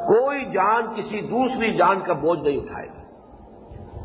[0.07, 3.05] کوئی جان کسی دوسری جان کا بوجھ نہیں اٹھائے گا۔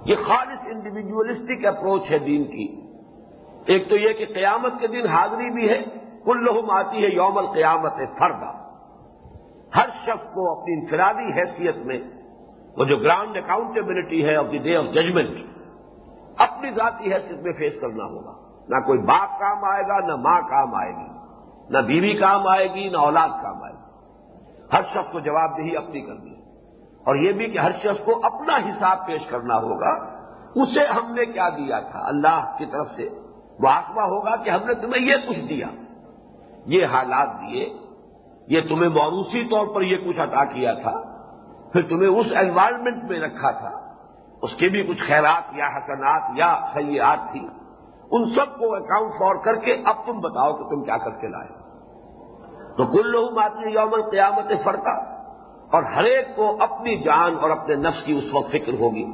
[0.05, 2.81] یہ خالص انڈیویجلسٹک اپروچ ہے دین کی۔
[3.65, 5.83] ایک تو یہ کہ قیامت کے دن حاضری بھی ہے
[6.25, 8.59] کل لہم آتی ہے یوم القیامت فردا۔
[9.75, 11.99] ہر شخص کو اپنی انفرادی حیثیت میں،
[12.77, 15.29] وہ جو گراؤنڈ اکاؤنٹیبلٹی ہے of the day of judgment
[16.37, 18.31] اپنی ذاتی حیثیت میں فیس کرنا ہوگا۔
[18.69, 21.19] نہ کوئی باپ کام آئے گا، نہ ماں کام آئے گی۔
[21.69, 23.78] نہ بیوی کام آئے گی، نہ اولاد کام آئے گی۔
[24.73, 26.41] ہر شخص کو جواب دہی اپنی کرنی ہے۔
[27.05, 30.19] اور یہ بھی کہ ہر شخص کو اپنا حساب پیش کرنا ہوگا۔
[30.55, 33.09] اسے ہم نے کیا دیا تھا؟ اللہ کی طرف سے۔
[33.59, 35.67] وہ آسما ہوگا کہ ہم نے تمہیں یہ کچھ دیا۔
[36.65, 37.73] یہ حالات دیے۔
[38.47, 41.01] یہ تمہیں موروثی طور پر یہ کچھ عطا کیا تھا۔
[41.73, 43.89] پھر تمہیں اس انوائرمنٹ میں رکھا تھا۔
[44.41, 47.47] اس کے بھی کچھ خیرات یا حسنات یا سیاحت تھی
[48.11, 51.27] ان سب کو اکاؤنٹ فور کر کے اب تم بتاؤ کہ تم کیا کر کے
[51.27, 51.68] لائے
[52.79, 54.99] تو کل لوگ آتی یوم قیامت فرقہ
[55.71, 59.05] اور ہر ایک کو اپنی جان اور اپنے نفس کی اس وقت فکر ہوگی۔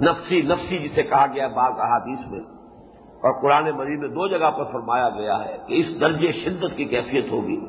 [0.00, 2.40] نفسی نفسی جسے کہا گیا بعض احادیث میں۔
[3.16, 6.84] اور قرآن مریض میں دو جگہ پر فرمایا گیا ہے کہ اس درجے شدت کی
[6.84, 7.60] کیفیت ہوگی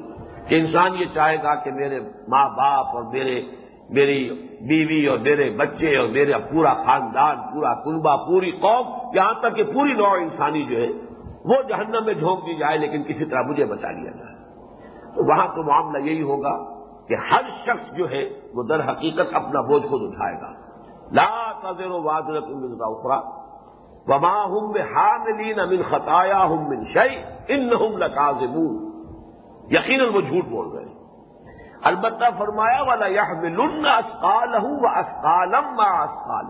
[0.47, 3.41] کہ انسان یہ چاہے گا کہ میرے ماں باپ اور میرے،
[3.89, 4.30] میری
[4.62, 9.63] بیوی اور میرے بچے اور میرا پورا خاندان، پورا کنبا پوری قوم، یہاں تک کہ
[9.63, 10.88] پوری نو انسانی جو ہے
[11.45, 14.37] وہ جہنم میں جھونک دی جائے، لیکن کسی طرح مجھے بچا لیا جائے۔
[15.18, 16.58] تو وہاں تو معاملہ یہی ہوگا
[17.08, 20.52] کہ ہر شخص جو ہے وہ در حقیقت اپنا بوجھ خود اٹھائے گا۔
[21.12, 23.20] لا تذر و واضح اخرا
[24.08, 27.16] وما ہم حاملین امن خطایا ہم من شعی
[27.48, 28.76] ان ہم لکازمون
[29.72, 30.98] یقیناً وہ جھوٹ بول رہے ہیں۔
[31.84, 36.46] البتہ فرمایا والا یہ ملن اسقال ہوں وہ اسقالم اسقال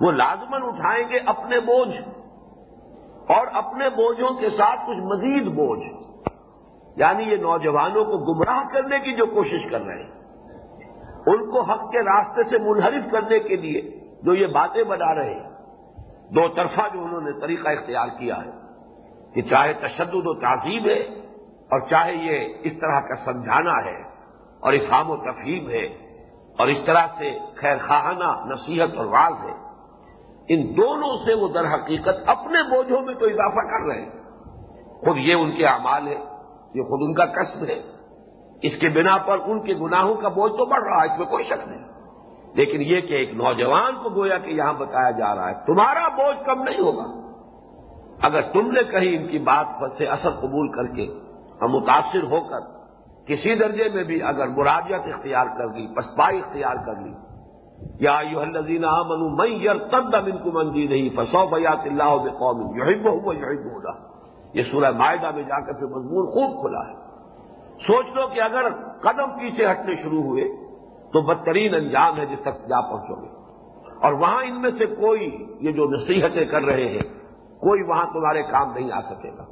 [0.00, 1.96] وہ لازمن اٹھائیں گے اپنے بوجھ
[3.28, 6.03] اور اپنے بوجھوں کے ساتھ کچھ مزید بوجھ۔
[6.96, 10.12] یعنی یہ نوجوانوں کو گمراہ کرنے کی جو کوشش کر رہے ہیں،
[11.26, 13.80] ان کو حق کے راستے سے منحرف کرنے کے لیے
[14.22, 15.50] جو یہ باتیں بنا رہے ہیں،
[16.30, 18.50] دو طرفہ جو انہوں نے طریقہ اختیار کیا ہے
[19.34, 20.98] کہ چاہے تشدد و تعظیم ہے
[21.70, 23.96] اور چاہے یہ اس طرح کا سمجھانا ہے
[24.60, 25.84] اور افہام و تفہیم ہے
[26.58, 29.54] اور اس طرح سے خیر خواہانہ نصیحت اور واض ہے،
[30.48, 34.10] ان دونوں سے وہ در حقیقت اپنے بوجھوں میں تو اضافہ کر رہے ہیں۔
[35.06, 36.16] خود یہ ان کے اعمال ہے
[36.74, 37.82] یہ خود ان کا قصب ہے۔
[38.62, 41.26] اس کے بنا پر ان کے گناہوں کا بوجھ تو بڑھ رہا ہے، اس میں
[41.26, 41.84] کوئی شک نہیں۔
[42.54, 46.46] لیکن یہ کہ ایک نوجوان کو گویا کہ یہاں بتایا جا رہا ہے، تمہارا بوجھ
[46.46, 47.24] کم نہیں ہوگا۔
[48.22, 51.06] اگر تم نے کہیں ان کی بات پر سے اثر قبول کر کے
[51.60, 52.74] اور متاثر ہو کر
[53.26, 57.14] کسی درجے میں بھی اگر مراجت اختیار کر لی پسپائی اختیار کر لی
[58.00, 62.30] یا یو الزین منو میں یار تد امن کو مندی نہیں فسو بیات اللہ بے
[62.30, 64.13] قوم یہی بہو
[64.54, 66.94] یہ سورہ معاہدہ میں جا کر پھر مضمون خوب کھلا ہے۔
[67.86, 68.68] سوچ لو کہ اگر
[69.00, 70.44] قدم پیچھے ہٹنے شروع ہوئے
[71.12, 73.26] تو بدترین انجام ہے جس تک جا پہنچو گے۔
[74.02, 77.02] اور وہاں ان میں سے کوئی یہ جو نصیحتیں کر رہے ہیں،
[77.60, 79.44] کوئی وہاں تمہارے کام نہیں آ سکے گا۔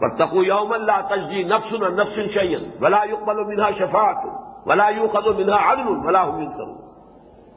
[0.00, 4.26] پر تقو یوم اللہ تجزی نفس نفس شعین ولا یقبل و منہا شفاعت
[4.66, 6.74] ولا یو و منہا عدل ولا کروں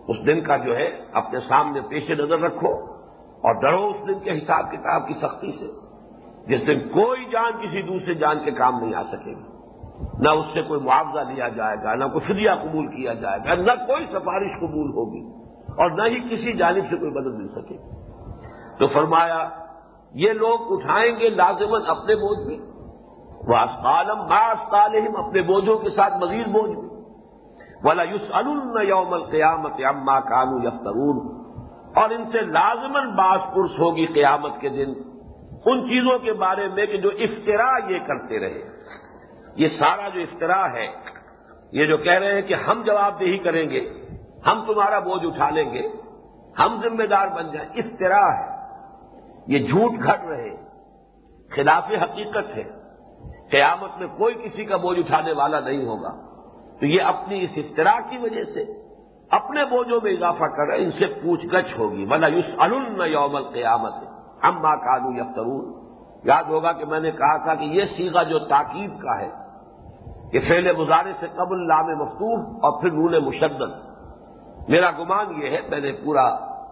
[0.07, 2.73] اس دن کا جو ہے، اپنے سامنے پیش نظر رکھو
[3.19, 5.84] اور ڈرو اس دن کے حساب کتاب کی سختی سے۔
[6.47, 9.55] جس دن کوئی جان کسی دوسرے جان کے کام نہیں آ سکے گی۔
[10.19, 13.55] نہ اس سے کوئی معاوضہ لیا جائے گا، نہ کوئی فدیہ قبول کیا جائے گا،
[13.55, 15.27] نہ کوئی سفارش قبول ہوگی
[15.67, 18.05] اور نہ ہی کسی جانب سے کوئی مدد مل سکے گی۔
[18.79, 19.49] تو فرمایا،
[20.13, 22.75] یہ لوگ اٹھائیں گے لازمن اپنے بوجھ میں۔
[23.47, 24.51] وہ اسپالم با
[25.27, 26.89] اپنے بوجھوں کے ساتھ مزید بوجھ بھی
[27.83, 28.21] ولا یوس
[28.87, 31.45] یوم القیامت اما کانو یفترون
[31.95, 35.14] اور ان سے لازمن باس پرس ہوگی قیامت کے دن۔
[35.65, 38.61] ان چیزوں کے بارے میں کہ جو افطرا یہ کرتے رہے۔
[39.55, 40.87] یہ سارا جو افطرا ہے،
[41.71, 44.07] یہ جو کہہ رہے ہیں کہ ہم جواب دہی کریں گے،
[44.47, 45.87] ہم تمہارا بوجھ اٹھا لیں گے،
[46.59, 48.55] ہم ذمہ دار بن جائیں۔ افطرا ہے۔
[49.47, 50.55] یہ جھوٹ گھٹ رہے۔
[51.55, 52.63] خلاف حقیقت ہے۔
[53.51, 56.11] قیامت میں کوئی کسی کا بوجھ اٹھانے والا نہیں ہوگا۔
[56.79, 58.65] تو یہ اپنی اس افطرا کی وجہ سے
[59.31, 63.39] اپنے بوجھوں میں اضافہ کر رہے ان سے پوچھ گچھ ہوگی۔ بلا یوس ان یوم
[63.39, 63.93] قیامت
[64.43, 65.73] ہم ماں کالو یفترون
[66.23, 69.29] یاد ہوگا کہ میں نے کہا تھا کہ یہ سیگا جو تاکید کا ہے،
[70.31, 73.75] کہ فیل گزارے سے قبل لام مفتوح اور پھر نون مشدد.
[74.69, 76.25] میرا گمان یہ ہے، میں نے پورا،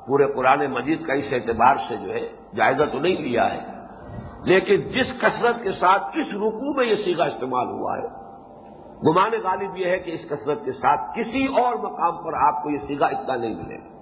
[0.08, 3.62] پورے قرآن مجید کا اس اعتبار سے جو ہے، جائزہ تو نہیں لیا ہے،
[4.44, 8.08] لیکن جس کثرت کے ساتھ اس رکو میں یہ سیگا استعمال ہوا ہے،
[9.08, 12.70] گمان غالب یہ ہے کہ اس کثرت کے ساتھ کسی اور مقام پر آپ کو
[12.70, 13.93] یہ سیگا اتنا نہیں ملے گا۔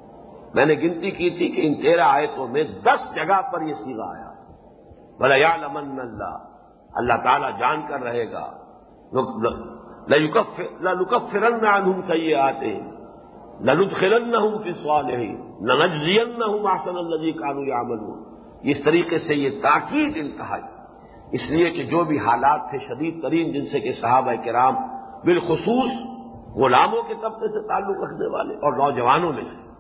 [0.54, 4.04] میں نے گنتی کی تھی کہ ان تیرہ آیتوں میں دس جگہ پر یہ سیگا
[4.04, 4.32] آیا۔
[5.20, 6.38] بلا یا لمن اللہ
[6.96, 8.52] اللہ تعالیٰ جان کر رہے گا۔
[10.08, 12.80] لکف فرن ہوں کہیے آتے
[13.62, 17.82] للت خرن نہ ہوں کس نہیں نجزین نہ ہوں آسن النجی کانو یا
[18.62, 20.64] اس طریقے سے یہ تاکید انتہائی۔
[21.32, 24.76] اس لیے کہ جو بھی حالات تھے شدید ترین جن سے کہ صحابہ کرام
[25.26, 25.92] بالخصوص
[26.56, 29.71] غلاموں کے طبقے سے تعلق رکھنے والے اور نوجوانوں میں سے۔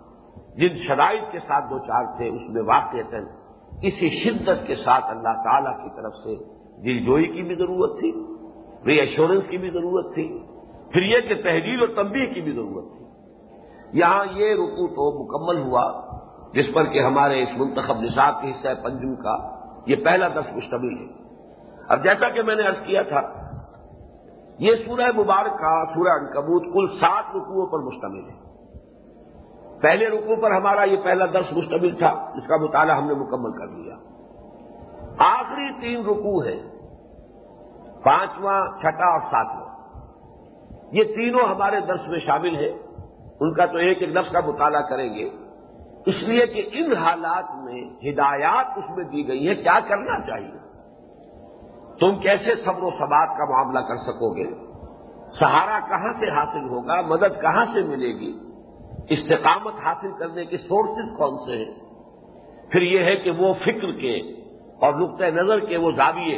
[0.55, 2.97] جن شرائط کے ساتھ دو چار تھے، اس میں واقع
[3.81, 6.35] اسی شدت کے ساتھ اللہ تعالی کی طرف سے
[6.81, 8.11] دل جوئی کی بھی ضرورت تھی
[8.85, 10.39] ری ایشورنس کی بھی ضرورت تھی،
[10.93, 13.05] پھر یہ کہ تحریر اور تنبیہ کی بھی ضرورت تھی۔
[13.99, 16.01] یہاں یہ رکو تو مکمل ہوا،
[16.53, 19.37] جس پر کہ ہمارے اس منتخب نصاب کے حصہ پنجم کا
[19.87, 21.13] یہ پہلا دس مشتمل ہے۔
[21.89, 23.21] اب جیسا کہ میں نے ارض کیا تھا،
[24.59, 28.50] یہ سورہ مبارکہ، سورہ انکبوت کل سات رکوؤں پر مشتمل ہے۔
[29.81, 33.51] پہلے رکو پر ہمارا یہ پہلا درس مشتمل تھا، اس کا مطالعہ ہم نے مکمل
[33.51, 33.95] کر لیا۔
[35.19, 36.61] آخری تین رکو ہے
[38.03, 39.71] پانچواں، چھٹا اور ساتواں۔
[40.91, 42.77] یہ تینوں ہمارے درس میں شامل ہیں۔
[43.39, 45.29] ان کا تو ایک ایک لفظ کا مطالعہ کریں گے۔
[46.05, 50.57] اس لیے کہ ان حالات میں ہدایات اس میں دی گئی ہیں، کیا کرنا چاہیے؟
[51.99, 54.49] تم کیسے صبر و ثبات کا معاملہ کر سکو گے؟
[55.39, 58.50] سہارا کہاں سے حاصل ہوگا؟ مدد کہاں سے ملے گی؟
[59.09, 61.73] استقامت حاصل کرنے کے سورسز کون سے ہیں؟
[62.71, 64.17] پھر یہ ہے کہ وہ فکر کے
[64.81, 66.37] اور نقطۂ نظر کے وہ زاویے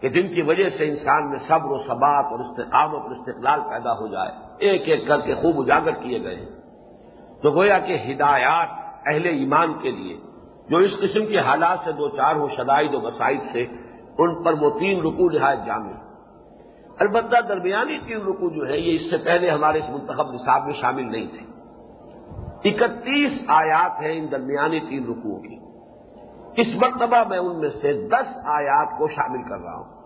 [0.00, 3.92] کہ جن کی وجہ سے انسان میں صبر و ثبات اور استقامت اور استقلال پیدا
[3.92, 6.46] ہو جائے، ایک ایک کر کے خوب اجاگر کیے گئے
[7.42, 8.68] تو گویا کہ ہدایات
[9.06, 10.16] اہل ایمان کے لیے،
[10.68, 13.66] جو اس قسم کے حالات سے دو چار ہو شدائد و مسائد سے،
[14.18, 15.92] ان پر وہ تین رکو نہایت جامع
[16.98, 20.74] البتہ درمیانی تین رکو جو ہے یہ اس سے پہلے ہمارے اس منتخب نصاب میں
[20.80, 21.55] شامل نہیں تھے۔
[22.64, 25.66] اکتیس آیات ہیں ان درمیانی تین رکوع کی۔
[26.60, 29.96] اس مرتبہ میں ان میں سے دس آیات کو شامل کر رہا ہوں۔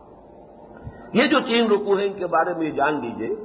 [1.13, 3.37] یہ جو تین رکوع ہیں ان کے بارے میں یہ جان لیجیے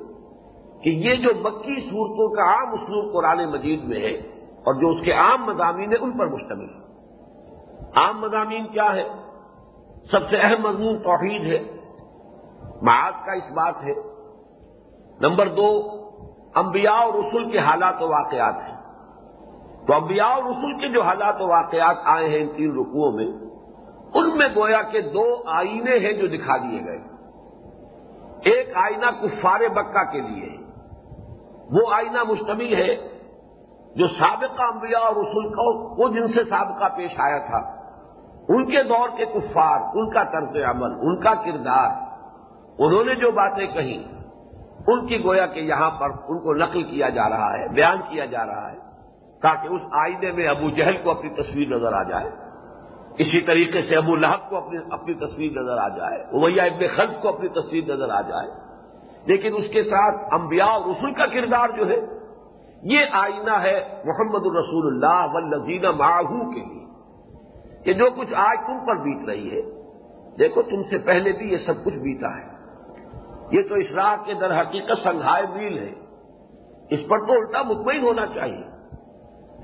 [0.84, 4.14] کہ یہ جو مکی صورتوں کا عام اسلوب قرآن مجید میں ہے
[4.44, 6.86] اور جو اس کے عام مضامین ہیں ان پر مشتمل ہے۔
[7.96, 9.04] عام مضامین کیا ہے
[10.12, 11.78] سب سے اہم مضمون توحید ہے۔
[12.82, 13.94] معاذ کا اس بات ہے۔
[15.20, 15.82] نمبر دو،
[16.56, 18.75] انبیاء اور رسول کے حالات و واقعات ہیں۔
[19.88, 23.28] تو انبیاء اور رسول کے جو حالات و واقعات آئے ہیں ان تین رکوعوں میں،
[24.14, 26.98] ان میں گویا کے دو آئینے ہیں جو دکھا دیے گئے۔
[28.44, 30.66] ایک آئینہ کفار بکہ کے لیے ہے۔
[31.72, 32.96] وہ آئینہ مشتمل ہے
[33.96, 37.76] جو سابقہ انبیاء اور رسول کو وہ جن سے سابقہ پیش آیا تھا۔
[38.50, 41.90] ان کے دور کے کفار، ان کا طرز عمل، ان کا کردار،
[42.80, 44.16] انہوں نے جو باتیں کہیں،
[44.88, 48.26] ان کی گویا کہ یہاں پر ان کو نقل کیا جا رہا ہے، بیان کیا
[48.26, 48.85] جا رہا ہے۔
[49.46, 52.30] تاکہ اس آئینے میں ابو جہل کو اپنی تصویر نظر آ جائے۔
[53.18, 57.22] اسی طریقے سے ابو لہب کو اپنی اپنی تصویر نظر آ جائے۔ اویا ابن خلف
[57.22, 58.48] کو اپنی تصویر نظر آ جائے۔
[59.26, 61.96] لیکن اس کے ساتھ انبیاء اور رسول کا کردار جو ہے،
[62.84, 66.86] یہ آئینہ ہے محمد الرسول اللہ و ماہو کے لیے۔
[67.84, 69.62] کہ جو کچھ آج تم پر بیت رہی ہے،
[70.40, 72.56] دیکھو تم سے پہلے بھی یہ سب کچھ بیتا ہے۔
[73.52, 75.94] یہ تو اس راہ کے در حقیقت سنگھائے میل ہے۔
[76.90, 78.75] اس پر تو الٹا مطمئن ہونا چاہیے۔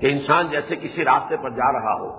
[0.02, 2.10] کہ انسان جیسے کسی راستے پر جا رہا ہو،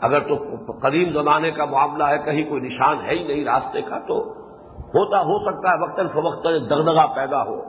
[0.00, 0.36] اگر تو
[0.82, 4.32] قدیم زمانے کا معاملہ ہے، کہیں کوئی نشان ہے ہی نہیں راستے کا، تو
[4.78, 7.60] ہوتا، ہو سکتا ہے وقتاً فوقتاً دغدغہ پیدا ہو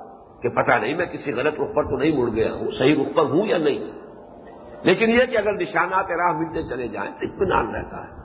[0.42, 3.16] کہ پتہ نہیں میں کسی غلط رخ پر تو نہیں مڑ گیا ہوں، صحیح رخ
[3.16, 3.92] پر ہوں یا نہیں۔
[4.84, 8.20] لیکن یہ کہ اگر نشانات راہ ملتے چلے جائیں تو اطمینان رہتا ہے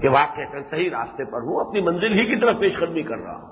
[0.00, 0.40] کہ واقع
[0.70, 3.48] صحیح راستے پر ہوں، اپنی منزل ہی کی طرف پیش قدمی کر رہا ہوں۔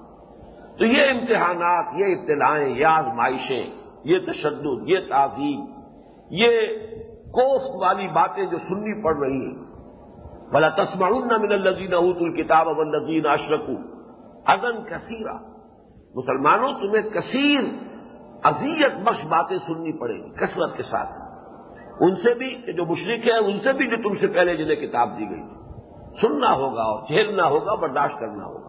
[0.79, 3.71] تو یہ امتحانات، یہ ابتدائیں یہ آزمائشیں،
[4.05, 5.78] یہ تشدد، یہ تعظیم
[6.31, 6.51] یہ
[7.33, 9.68] کوفت والی باتیں جو سننی پڑ رہی ہیں۔
[10.53, 11.09] بلا تسما
[11.39, 13.72] من الزین اوت الکتاب اب الزین اشرکو
[14.47, 15.35] ازن کثیرہ
[16.14, 17.61] مسلمانوں، تمہیں کثیر
[18.43, 21.09] اذیت بخش باتیں سننی پڑے گی، کثرت کے ساتھ۔
[22.01, 25.18] ان سے بھی جو مشرق ہے ان سے بھی جو تم سے پہلے جنہیں کتاب
[25.18, 25.43] دی گئی۔
[26.20, 28.68] سننا ہوگا اور جھیلنا ہوگا، برداشت کرنا ہوگا۔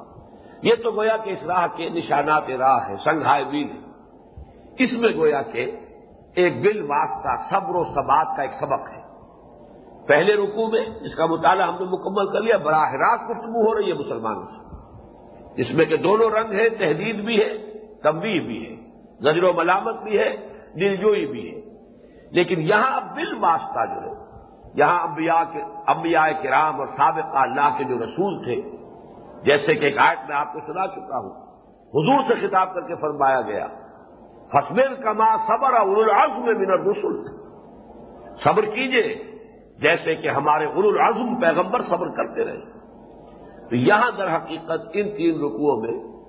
[0.64, 3.68] یہ تو گویا کہ اس راہ کے نشانات راہ ہے سنگھائے بین
[4.80, 5.72] اس میں گویا کہ
[6.36, 9.00] ایک بل واسطہ صبر و ثبات کا ایک سبق ہے۔
[10.08, 13.76] پہلے رکوع میں اس کا مطالعہ ہم نے مکمل کر لیا، براہ راست گفتگو ہو
[13.76, 14.70] رہی ہے مسلمانوں سے۔
[15.56, 17.58] جس میں کہ دونوں رنگ ہے تحدید بھی ہے،
[18.04, 18.76] تنبیہ بھی ہے،
[19.20, 20.36] زجر و ملامت بھی ہے
[20.76, 21.62] دلجوئی بھی ہے۔
[22.32, 24.26] لیکن یہاں بل واسطہ جو ہے،
[24.76, 28.78] یہاں انبیاء کے انبیاء کرام اور سابق اللہ کے جو رسول تھے،
[29.44, 31.32] جیسے کہ ایک آیت میں آپ کو سنا چکا ہوں،
[31.88, 33.68] حضور سے خطاب کر کے فرمایا گیا
[34.54, 37.22] فصبر کما صبر العزم من الرسل۔
[38.44, 39.24] صبر کیجیے،
[39.80, 40.96] جیسے کہ ہمارے غل
[41.42, 42.80] پیغمبر صبر کرتے رہے۔
[43.70, 46.20] تو یہاں در حقیقت ان تین رکوعوں میں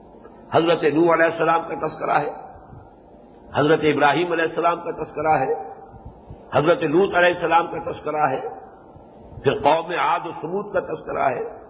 [0.54, 2.30] حضرت نو علیہ السلام کا تذکرہ ہے،
[3.54, 5.52] حضرت ابراہیم علیہ السلام کا تذکرہ ہے،
[6.54, 8.40] حضرت لوت علیہ السلام کا تذکرہ ہے،
[9.42, 11.60] پھر قوم عاد و سمود کا تذکرہ ہے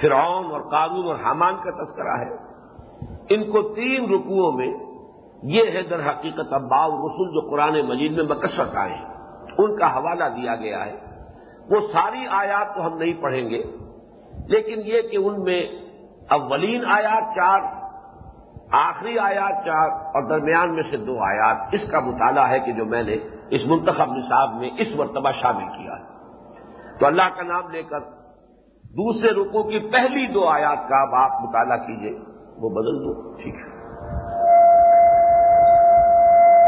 [0.00, 2.36] پھر اور قانون اور حامان کا تذکرہ ہے۔
[3.30, 4.89] ان کو تین رکوعوں میں
[5.42, 9.04] یہ ہے در حقیقت ابا رسول جو قرآن مجید میں مکسرت آئے ہیں۔
[9.58, 10.96] ان کا حوالہ دیا گیا ہے۔
[11.70, 13.62] وہ ساری آیات تو ہم نہیں پڑھیں گے۔
[14.48, 15.62] لیکن یہ کہ ان میں
[16.30, 17.60] اولین آیات چار،
[18.72, 22.84] آخری آیات چار اور درمیان میں سے دو آیات، اس کا مطالعہ ہے کہ جو
[22.84, 23.16] میں نے
[23.50, 26.10] اس منتخب نصاب میں اس مرتبہ شامل کیا ہے۔
[27.00, 28.00] تو اللہ کا نام لے کر
[28.84, 32.18] دوسرے رکو کی پہلی دو آیات کا اب آپ مطالعہ کیجیے،
[32.58, 33.69] وہ بدل دو، ٹھیک ہے۔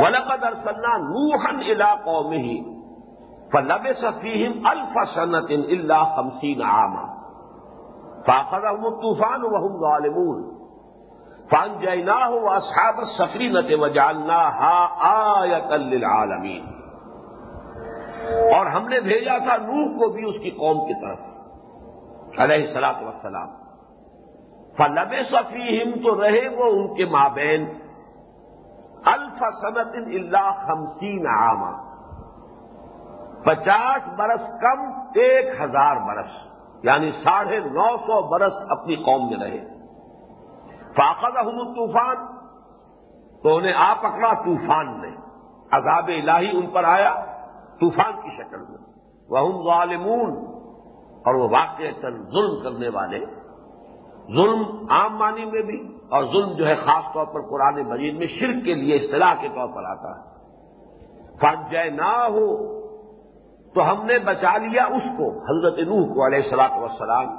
[0.02, 2.64] ولقد ارسلنا نوحا الى قومه
[3.52, 7.04] فلبس فيهم الف سنه الا خمسين عاما
[8.26, 10.52] فاخذهم الطوفان وهم ظالمون
[11.50, 14.76] فانجيناه واصحاب السفينه وجعلناها
[15.42, 16.70] آية للعالمين
[18.56, 23.02] اور ہم نے بھیجا تھا نوح کو بھی اس کی قوم کی طرف علیہ السلاط
[23.02, 23.48] وسلام
[24.76, 27.66] فلب صفیم تو رہے وہ ان کے مابین
[29.04, 31.92] الف صنعت اللہ خمسین عامہ
[33.44, 34.80] پچاس برس کم،
[35.14, 36.30] ایک ہزار برس۔
[36.82, 39.68] یعنی ساڑھے نو سو برس اپنی قوم میں رہے۔
[40.96, 42.16] فاقد احمد طوفان
[43.42, 45.08] تو انہیں آ پکڑا طوفان نے۔
[45.72, 47.14] عذاب الہی ان پر آیا
[47.80, 48.78] طوفان کی شکل میں۔
[49.30, 50.30] وہ غالمون
[51.26, 53.24] اور وہ واقع ظلم کرنے والے۔
[54.26, 58.26] ظلم عام معنی میں بھی۔ اور ظلم جو ہے خاص طور پر قرآن مجید میں
[58.30, 60.30] شرک کے لیے اصطلاح کے طور پر آتا ہے۔
[61.70, 62.46] جے نہ ہو
[63.74, 67.30] تو ہم نے بچا لیا اس کو، حضرت نوح کو علیہ السلاط وسلام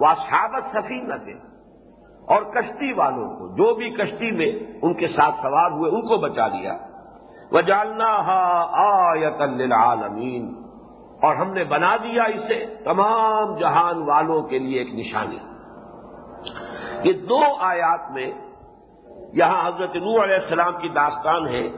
[0.00, 1.36] وہ شابت سفی نہ دے
[2.28, 4.50] اور کشتی والوں کو، جو بھی کشتی میں
[4.82, 6.76] ان کے ساتھ سوار ہوئے ان کو بچا لیا۔
[7.52, 8.10] وہ جاننا
[8.82, 10.54] آیت للعالمین،
[11.22, 15.38] اور ہم نے بنا دیا اسے تمام جہان والوں کے لیے ایک نشانی۔
[17.02, 18.30] یہ دو آیات میں
[19.32, 21.68] یہاں حضرت نو علیہ السلام کی داستان ہے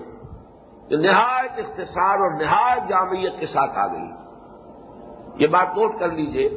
[0.88, 4.10] جو نہایت اختصار اور نہایت جامعیت کے ساتھ آ گئی۔
[5.34, 6.48] یہ بات نوٹ کر لیجیے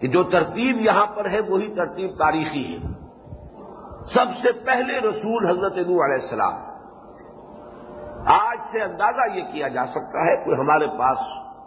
[0.00, 2.78] کہ جو ترتیب یہاں پر ہے وہی ترتیب تاریخی ہے۔
[4.14, 6.68] سب سے پہلے رسول حضرت نو علیہ السلام۔
[8.26, 11.18] آج سے اندازہ یہ کیا جا سکتا ہے کوئی ہمارے پاس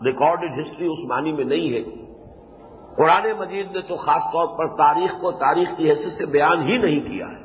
[0.06, 2.11] ریکارڈڈ ہسٹری اس معنی میں نہیں ہے۔
[2.98, 6.78] قرآن مجید نے تو خاص طور پر تاریخ کو تاریخ کی حیثیت سے بیان ہی
[6.78, 7.42] نہیں کیا ہے۔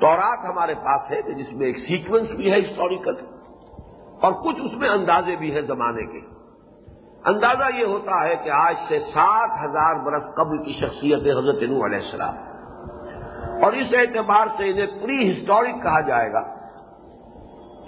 [0.00, 3.14] تورات ہمارے پاس ہے کہ جس میں ایک سیکوینس بھی ہے ہسٹوریکل
[4.22, 6.26] اور کچھ اس میں اندازے بھی ہیں زمانے کے۔
[7.24, 11.86] اندازہ یہ ہوتا ہے کہ آج سے سات ہزار برس قبل کی شخصیت حضرت نو
[11.86, 12.34] علیہ السلام۔
[13.64, 16.40] اور اس اعتبار سے انہیں پری ہسٹورک کہا جائے گا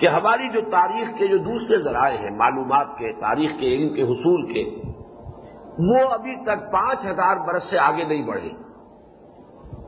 [0.01, 4.03] کہ ہماری جو تاریخ کے جو دوسرے ذرائع ہیں، معلومات کے، تاریخ کے، علم کے،
[4.03, 4.90] حصول کے
[5.79, 8.51] وہ ابھی تک پانچ ہزار برس سے آگے نہیں بڑھے۔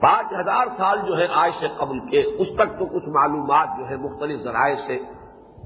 [0.02, 3.88] پانچ ہزار سال جو ہے آج سے قبل کے، اس تک تو کچھ معلومات جو
[3.90, 4.98] ہے مختلف ذرائع سے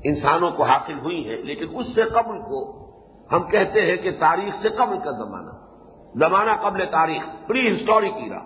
[0.05, 2.87] انسانوں کو حاصل ہوئی ہے لیکن اس سے قبل کو
[3.33, 5.51] ہم کہتے ہیں کہ تاریخ سے قبل کا زمانہ
[6.15, 8.39] زمانہ قبل تاریخ پری ہسٹورک ایرا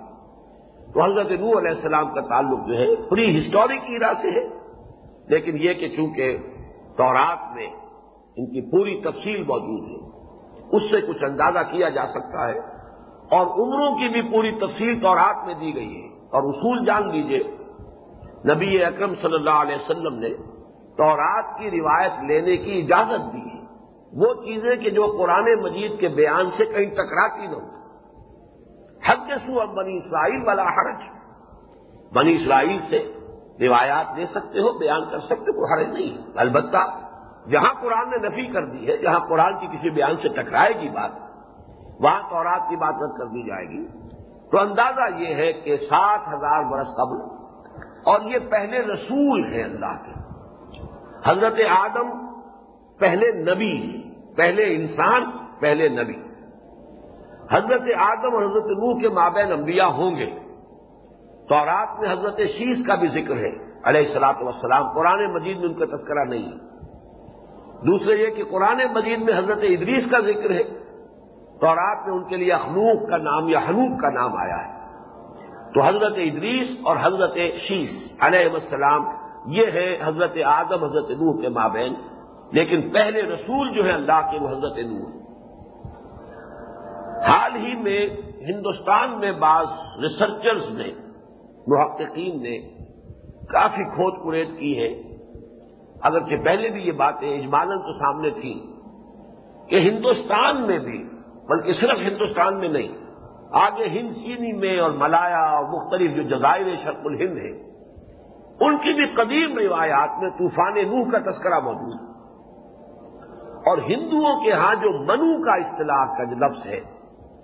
[0.92, 4.60] تو حضرت نو علیہ السلام کا تعلق جو ہے پری ہسٹورک ایرا سے ہے۔
[5.28, 6.38] لیکن یہ کہ چونکہ
[6.96, 7.66] تورات میں
[8.36, 10.09] ان کی پوری تفصیل موجود ہے
[10.72, 12.58] اس سے کچھ اندازہ کیا جا سکتا ہے
[13.30, 17.40] اور عمروں کی بھی پوری تفصیل تورات میں دی گئی ہے اور اصول جان لیجیے،
[18.54, 20.28] نبی اکرم صلی اللہ علیہ وسلم نے
[20.96, 23.60] تورات کی روایت لینے کی اجازت دی۔ ہے
[24.16, 27.80] وہ چیزیں کہ جو قرآن مجید کے بیان سے کہیں ٹکراتی نہ ہو
[29.06, 31.02] حد سو اب بنی اسرائیل والا حرج۔
[32.14, 33.12] بنی اسرائیل سے
[33.60, 37.09] روایات لے سکتے ہو، بیان کر سکتے کوئی حرج نہیں۔ البتہ
[37.50, 40.88] جہاں قرآن نے نفی کر دی ہے، جہاں قرآن کی کسی بیان سے ٹکرائے گی
[40.88, 41.10] بات،
[42.00, 43.84] وہاں تورات کی بات رد کر دی جائے گی۔
[44.50, 47.18] تو اندازہ یہ ہے کہ سات ہزار برس قبل،
[48.04, 50.12] اور یہ پہلے رسول ہیں اللہ کے۔
[51.26, 52.10] حضرت آدم
[52.98, 53.76] پہلے نبی،
[54.36, 55.30] پہلے انسان،
[55.60, 56.16] پہلے نبی۔
[57.52, 60.30] حضرت آدم اور حضرت نوح کے مابین انبیاء ہوں گے۔
[61.48, 63.52] تو رات میں حضرت شیش کا بھی ذکر ہے،
[63.84, 66.69] علیہ السلاط وسلام قرآن مجید میں ان کا تذکرہ نہیں ہے۔
[67.86, 70.62] دوسرے یہ کہ قرآن مجید میں حضرت ادریس کا ذکر ہے
[71.60, 74.80] تو رات میں ان کے لیے اخنوق کا نام یا حنوب کا نام آیا ہے۔
[75.74, 77.34] تو حضرت ادریس اور حضرت
[77.68, 77.88] شیش
[78.20, 79.02] علیہ السلام،
[79.46, 81.94] یہ ہے حضرت آدم، حضرت نوح کے مابین۔
[82.52, 85.20] لیکن پہلے رسول جو ہے اللہ کے، وہ حضرت نور
[87.28, 88.08] حال ہی میں
[88.40, 89.66] ہندوستان میں بعض
[90.02, 90.92] ریسرچرز نے،
[91.66, 92.58] محققین نے
[93.52, 95.09] کافی کھوج پریت کی ہے۔
[96.02, 98.80] اگرچہ پہلے بھی یہ باتیں اجمالن تو سامنے تھیں
[99.68, 101.04] کہ ہندوستان میں بھی،
[101.48, 102.88] بلکہ صرف ہندوستان میں نہیں،
[103.52, 107.70] آگے ہند چینی میں اور ملایا اور مختلف جو جزائر شرق الہند ہیں،
[108.60, 112.10] ان کی بھی قدیم روایات میں طوفان نوح کا تذکرہ موجود ہے۔
[113.50, 116.80] اور ہندوؤں کے ہاں جو منو کا اصطلاح کا جو لفظ ہے،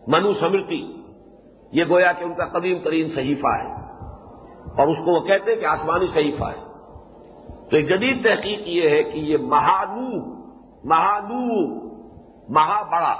[0.06, 1.02] منو سمرتی،
[1.72, 3.72] یہ گویا کہ ان کا قدیم ترین صحیفہ ہے۔
[4.62, 6.65] اور اس کو وہ کہتے ہیں کہ آسمانی صحیفہ ہے۔
[7.70, 10.36] تو ایک جدید تحقیق یہ ہے کہ یہ مہانو
[10.84, 11.74] مہانو،
[12.48, 13.14] مہا بڑا،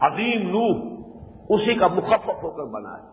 [0.00, 0.96] عظیم نو
[1.48, 3.08] اسی کا مخفف ہو کر بنا ہے۔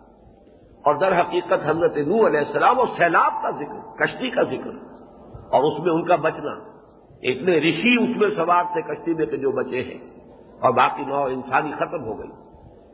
[0.85, 4.69] اور در حقیقت حضرت نو علیہ السلام اور سیلاب کا ذکر، کشتی کا ذکر۔
[5.51, 6.51] اور اس میں ان کا بچنا۔
[7.23, 10.19] اتنے رشی اس میں سوار تھے، کشتی میں کہ جو بچے ہیں۔
[10.59, 12.29] اور باقی نو انسانی ختم ہو گئی۔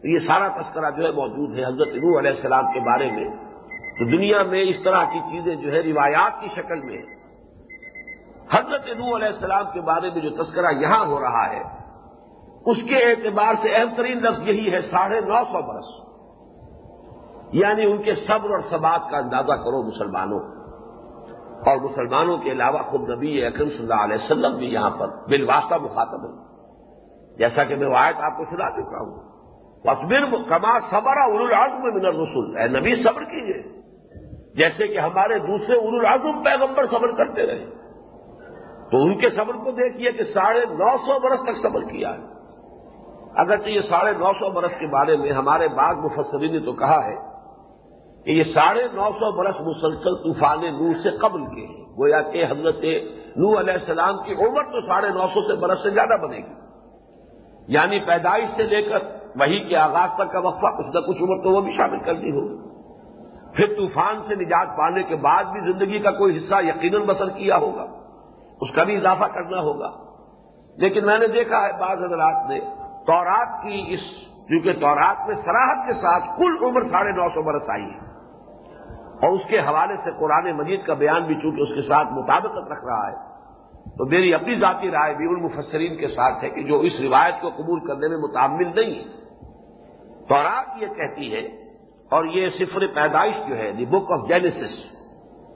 [0.01, 3.29] تو یہ سارا تذکرہ جو ہے موجود ہے حضرت نو علیہ السلام کے بارے میں۔
[3.99, 7.18] تو دنیا میں اس طرح کی چیزیں جو ہے روایات کی شکل میں
[8.53, 11.61] حضرت نو علیہ السلام کے بارے میں جو تذکرہ یہاں ہو رہا ہے،
[12.65, 16.09] اس کے اعتبار سے اہم ترین لفظ یہی ہے، ساڑھے نو سو برس۔
[17.53, 20.39] یعنی ان کے صبر اور ثبات کا اندازہ کرو مسلمانوں۔
[21.59, 25.75] اور مسلمانوں کے علاوہ خود نبی اکرم صلی اللہ علیہ وسلم بھی یہاں پر بالواسطہ
[25.75, 26.49] مخاطب ہے
[27.37, 29.29] جیسا کہ میں آیت آپ کو سنا چکا ہوں۔
[29.83, 33.81] وسبر کما صبر ار العزم من الرسول اے نبی، صبر کیجیے
[34.55, 37.79] جیسے کہ ہمارے دوسرے ار العزم پیغمبر صبر کرتے رہے۔
[38.91, 42.39] تو ان کے صبر کو دیکھیے کہ ساڑھے نو سو برس تک صبر کیا ہے۔
[43.35, 47.05] اگرچہ یہ ساڑھے نو سو برس کے بارے میں ہمارے بعض مفسرین نے تو کہا
[47.05, 47.15] ہے
[48.23, 52.45] کہ یہ ساڑھے نو سو برس مسلسل طوفان نور سے قبل کے ہیں۔ گویا کہ
[52.45, 52.83] حضرت
[53.37, 56.53] نو علیہ السلام کی عمر تو ساڑھے نو سو سے برس سے زیادہ بنے گی۔
[57.67, 58.99] یعنی پیدائش سے لے کر
[59.35, 62.31] وہی کے آغاز تک کا وقفہ کچھ نہ کچھ عمر تو وہ بھی شامل کرنی
[62.31, 62.69] ہوگی۔
[63.55, 67.57] پھر طوفان سے نجات پانے کے بعد بھی زندگی کا کوئی حصہ یقیناً بسر کیا
[67.57, 67.98] ہوگا۔
[68.61, 69.91] اس کا بھی اضافہ کرنا ہوگا۔
[70.77, 72.59] لیکن میں نے دیکھا ہے بعض حضرات نے
[73.07, 73.99] تورات کی اس،
[74.47, 78.09] کیونکہ تورات میں سراہد کے ساتھ کل عمر ساڑھے نو سو برس آئی ہے۔
[78.93, 82.71] اور اس کے حوالے سے قرآن مجید کا بیان بھی چونکہ اس کے ساتھ مطابقت
[82.71, 83.29] رکھ رہا ہے۔
[83.97, 87.49] تو میری اپنی ذاتی رائے بھی المفسرین کے ساتھ ہے کہ جو اس روایت کو
[87.49, 89.19] قبول کرنے میں متعمل نہیں ہے۔
[90.29, 90.35] تو
[90.81, 91.39] یہ کہتی ہے
[92.11, 94.98] اور یہ صفر پیدائش جو ہے، دی بک آف جینسس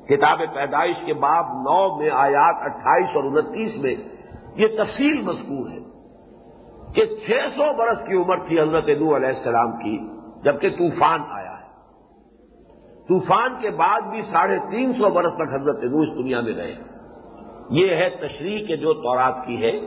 [0.09, 3.95] کتاب پیدائش کے باب نو میں آیات اٹھائیس اور انتیس میں
[4.55, 5.83] یہ تفصیل مذکور ہے
[6.95, 10.09] کہ چھ سو برس کی عمر تھی حضرت نو علیہ السلام کی
[10.43, 11.63] جبکہ طوفان آیا ہے۔
[13.07, 16.75] طوفان کے بعد بھی ساڑھے تین سو برس تک حضرت نو اس دنیا میں رہے۔
[17.69, 19.77] یہ ہے تشریح کے جو تورات کی ہے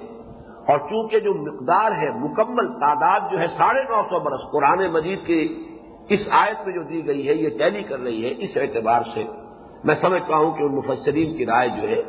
[0.69, 5.27] اور چونکہ جو مقدار ہے، مکمل تعداد جو ہے ساڑھے نو سو برس قرآن مجید
[5.27, 5.63] کی
[6.09, 9.46] اس آیت میں جو دی گئی ہے، یہ ٹیلی کر رہی ہے اس اعتبار سے۔
[9.87, 12.03] میں سمجھتا ہوں کہ ان مفسرین کی رائے جو ہے،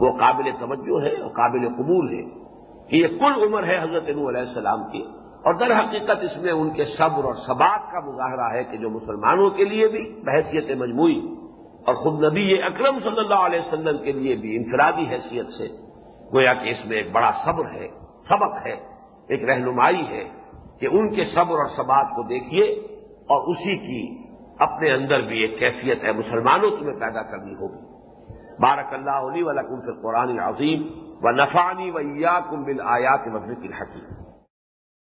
[0.00, 2.46] وہ قابل توجہ ہے اور قابل قبول ہے۔
[2.90, 5.02] کہ یہ کل عمر ہے حضرت نو علیہ السلام کی
[5.44, 8.90] اور در حقیقت اس میں ان کے صبر اور ثبات کا مظاہرہ ہے کہ جو
[8.90, 11.20] مسلمانوں کے لیے بھی بحثیت مجموعی
[11.86, 15.68] اور خود نبی اکرم صلی اللہ علیہ وسلم کے لیے بھی انفرادی حیثیت سے
[16.32, 17.88] گویا کہ اس میں ایک بڑا صبر ہے،
[18.28, 18.76] سبق ہے،
[19.28, 20.24] ایک رہنمائی ہے
[20.80, 22.64] کہ ان کے صبر اور ثبات کو دیکھیے
[23.28, 24.25] اور اسی کی
[24.58, 27.96] اپنے اندر بھی ایک کیفیت ہے، مسلمانوں تمہیں پیدا کرنی ہوگی۔
[28.58, 30.82] بارک اللہ علی ولکم فی قرآن عظیم
[31.22, 33.68] و نفانی و یا کم بل آیات وزر کی